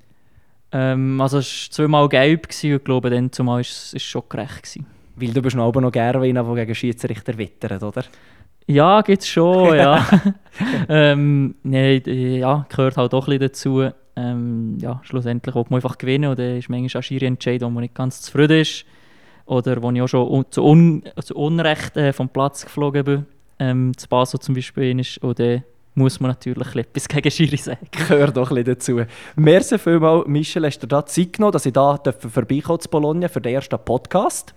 Ähm, 0.72 1.20
also 1.20 1.38
es 1.38 1.68
war 1.68 1.72
zweimal 1.72 2.08
gelb 2.08 2.48
gewesen, 2.48 2.70
und 2.70 2.76
ich 2.76 2.84
glaube, 2.84 3.10
dann 3.10 3.30
zumal 3.30 3.56
war 3.56 3.60
es 3.60 3.94
schon 4.02 4.22
gerecht. 4.28 4.62
Gewesen. 4.62 4.86
Weil 5.16 5.32
du 5.32 5.42
bist 5.42 5.54
noch 5.54 5.72
noch 5.72 5.92
gerne 5.92 6.24
einer, 6.24 6.42
der 6.42 6.54
gegen 6.54 6.74
Schiedsrichter 6.74 7.36
wittert, 7.36 7.82
oder? 7.82 8.04
Ja, 8.66 9.00
gibt 9.02 9.22
es 9.22 9.28
schon, 9.28 9.76
ja. 9.76 10.06
ähm, 10.88 11.54
nee, 11.62 11.98
ja, 12.38 12.66
gehört 12.68 12.96
halt 12.96 13.14
auch 13.14 13.28
ein 13.28 13.38
bisschen 13.38 13.40
dazu. 13.40 13.90
Ähm, 14.14 14.78
ja, 14.80 15.00
schlussendlich 15.04 15.54
will 15.54 15.64
man 15.68 15.78
einfach 15.78 15.96
gewinnen 15.96 16.36
dann 16.36 16.58
ist 16.58 16.68
manchmal 16.68 17.00
auch 17.00 17.02
Schiri 17.02 17.26
entscheiden, 17.26 17.66
wo 17.66 17.70
man 17.70 17.82
nicht 17.82 17.94
ganz 17.94 18.20
zufrieden 18.20 18.60
ist. 18.60 18.84
Oder 19.46 19.82
wo 19.82 19.90
ich 19.90 20.02
auch 20.02 20.08
schon 20.08 20.28
un 20.28 20.44
zu, 20.50 20.62
un 20.64 21.02
zu 21.20 21.34
Unrecht 21.34 21.96
äh, 21.96 22.12
vom 22.12 22.28
Platz 22.28 22.64
geflogen 22.64 23.04
bin. 23.04 23.26
Ähm, 23.58 23.96
zu 23.96 24.08
Basel 24.08 24.40
zum 24.40 24.54
Beispiel 24.54 24.98
ist. 25.00 25.20
Dann 25.22 25.62
muss 25.94 26.20
man 26.20 26.30
natürlich 26.30 26.74
etwas 26.74 27.08
gegen 27.08 27.30
Schiri 27.30 27.56
sagen. 27.56 27.88
Gehört 27.90 28.36
doch 28.36 28.50
ein 28.50 28.64
dazu. 28.64 29.00
Merci 29.36 29.78
vielmals, 29.78 30.26
Michel, 30.26 30.66
hast 30.66 30.80
du 30.80 30.86
da 30.86 31.04
Zeit 31.04 31.34
genommen, 31.34 31.52
dass 31.52 31.66
ich 31.66 31.72
da 31.72 31.98
vorbeikomme 32.18 32.78
zu 32.78 32.88
Bologna 32.88 33.28
für 33.28 33.40
den 33.40 33.54
ersten 33.54 33.78
Podcast. 33.78 34.54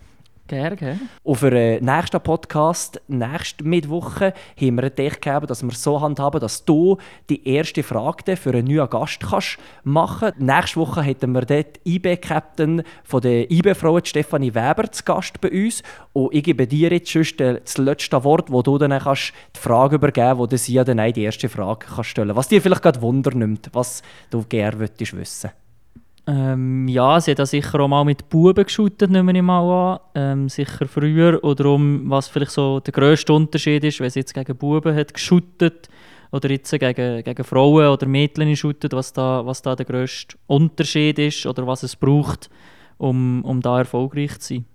Gerne, 0.48 0.76
gerne. 0.76 1.00
Und 1.24 1.38
für 1.38 1.50
den 1.50 1.84
nächsten 1.84 2.22
Podcast, 2.22 3.02
nächste 3.08 3.64
Mittwoche, 3.64 4.32
haben 4.62 4.76
wir 4.76 4.92
gedacht, 4.92 5.22
gegeben, 5.24 5.48
dass 5.48 5.64
wir 5.64 5.72
so 5.72 6.00
handhaben, 6.00 6.40
dass 6.40 6.64
du 6.64 6.98
die 7.30 7.48
erste 7.50 7.82
Frage 7.82 8.38
für 8.38 8.52
einen 8.52 8.68
neuen 8.68 8.88
Gast 8.88 9.22
kannst 9.22 9.58
machen 9.84 10.30
kannst. 10.30 10.40
Nächste 10.40 10.80
Woche 10.80 11.02
hätten 11.02 11.32
wir 11.32 11.42
dort 11.42 11.80
IB-Captain 11.84 12.84
von 13.04 13.22
der 13.22 13.50
IB-Frau, 13.50 14.00
Stefanie 14.04 14.54
Weber, 14.54 14.92
zu 14.92 15.04
Gast 15.04 15.42
bei 15.42 15.50
uns. 15.50 15.82
Und 16.14 16.32
ich 16.32 16.44
gebe 16.44 16.68
dir 16.68 16.92
jetzt 16.92 17.16
das 17.40 17.80
letzte 17.80 18.24
Wort, 18.24 18.52
wo 18.52 18.62
du 18.62 18.78
dann 18.78 19.00
kannst 19.00 19.34
die 19.56 19.60
Frage 19.60 19.96
übergeben 19.96 20.38
kannst, 20.38 20.54
wo 20.54 20.58
sie 20.58 20.74
ja 20.74 20.84
dann 20.84 21.12
die 21.12 21.24
erste 21.24 21.50
Frage 21.50 21.88
kannst 21.88 22.12
stellen 22.12 22.36
Was 22.36 22.50
dir 22.50 22.62
vielleicht 22.62 22.84
gerade 22.84 23.02
Wunder 23.02 23.32
nimmt, 23.32 23.70
was 23.74 24.04
du 24.30 24.44
gerne 24.48 24.80
wissen 24.80 25.18
würdest. 25.18 25.48
Ähm, 26.28 26.88
ja, 26.88 27.20
sie 27.22 27.32
hat 27.32 27.40
da 27.40 27.46
sicher 27.46 27.80
auch 27.80 27.88
mal 27.88 28.04
mit 28.04 28.30
Buben 28.30 28.64
geschootet, 28.64 29.12
nehme 29.12 29.32
ich 29.32 29.42
mal 29.44 29.94
an. 29.94 30.00
Ähm, 30.16 30.50
sicher 30.50 30.88
früher. 30.88 31.44
Oder 31.44 31.66
um, 31.66 32.10
was 32.10 32.28
vielleicht 32.28 32.52
so 32.52 32.80
der 32.80 32.94
grösste 32.94 33.34
Unterschied 33.34 33.84
ist, 33.84 34.00
wenn 34.00 34.10
sie 34.10 34.20
jetzt 34.20 34.34
gegen 34.34 34.58
Buben 34.58 34.96
hat 34.96 35.14
geschootet 35.14 35.88
oder 36.32 36.50
jetzt 36.50 36.72
gegen, 36.72 37.24
gegen 37.24 37.44
Frauen 37.44 37.88
oder 37.88 38.08
Mädchen 38.08 38.56
shootet, 38.56 38.94
was 38.94 39.14
da, 39.14 39.46
was 39.46 39.62
da 39.62 39.76
der 39.76 39.86
grösste 39.86 40.36
Unterschied 40.48 41.20
ist 41.20 41.46
oder 41.46 41.68
was 41.68 41.84
es 41.84 41.96
braucht, 41.96 42.50
um, 42.98 43.44
um 43.46 43.62
da 43.62 43.80
erfolgreich 43.80 44.40
zu 44.40 44.56
sein. 44.56 44.66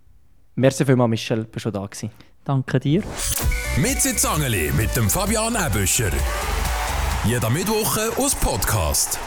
Merci 0.54 0.84
vielmals, 0.84 1.10
Michel, 1.10 1.44
bist 1.44 1.66
du 1.66 1.70
da 1.70 1.84
gewesen. 1.84 2.10
Danke 2.44 2.80
dir. 2.80 3.02
Mit 3.76 4.00
Sitzangeli 4.00 4.72
mit 4.76 4.96
dem 4.96 5.08
Fabian 5.08 5.54
Ebüscher. 5.54 6.10
Jeder 7.24 7.50
Mittwoche 7.50 8.10
aus 8.16 8.34
Podcast. 8.34 9.18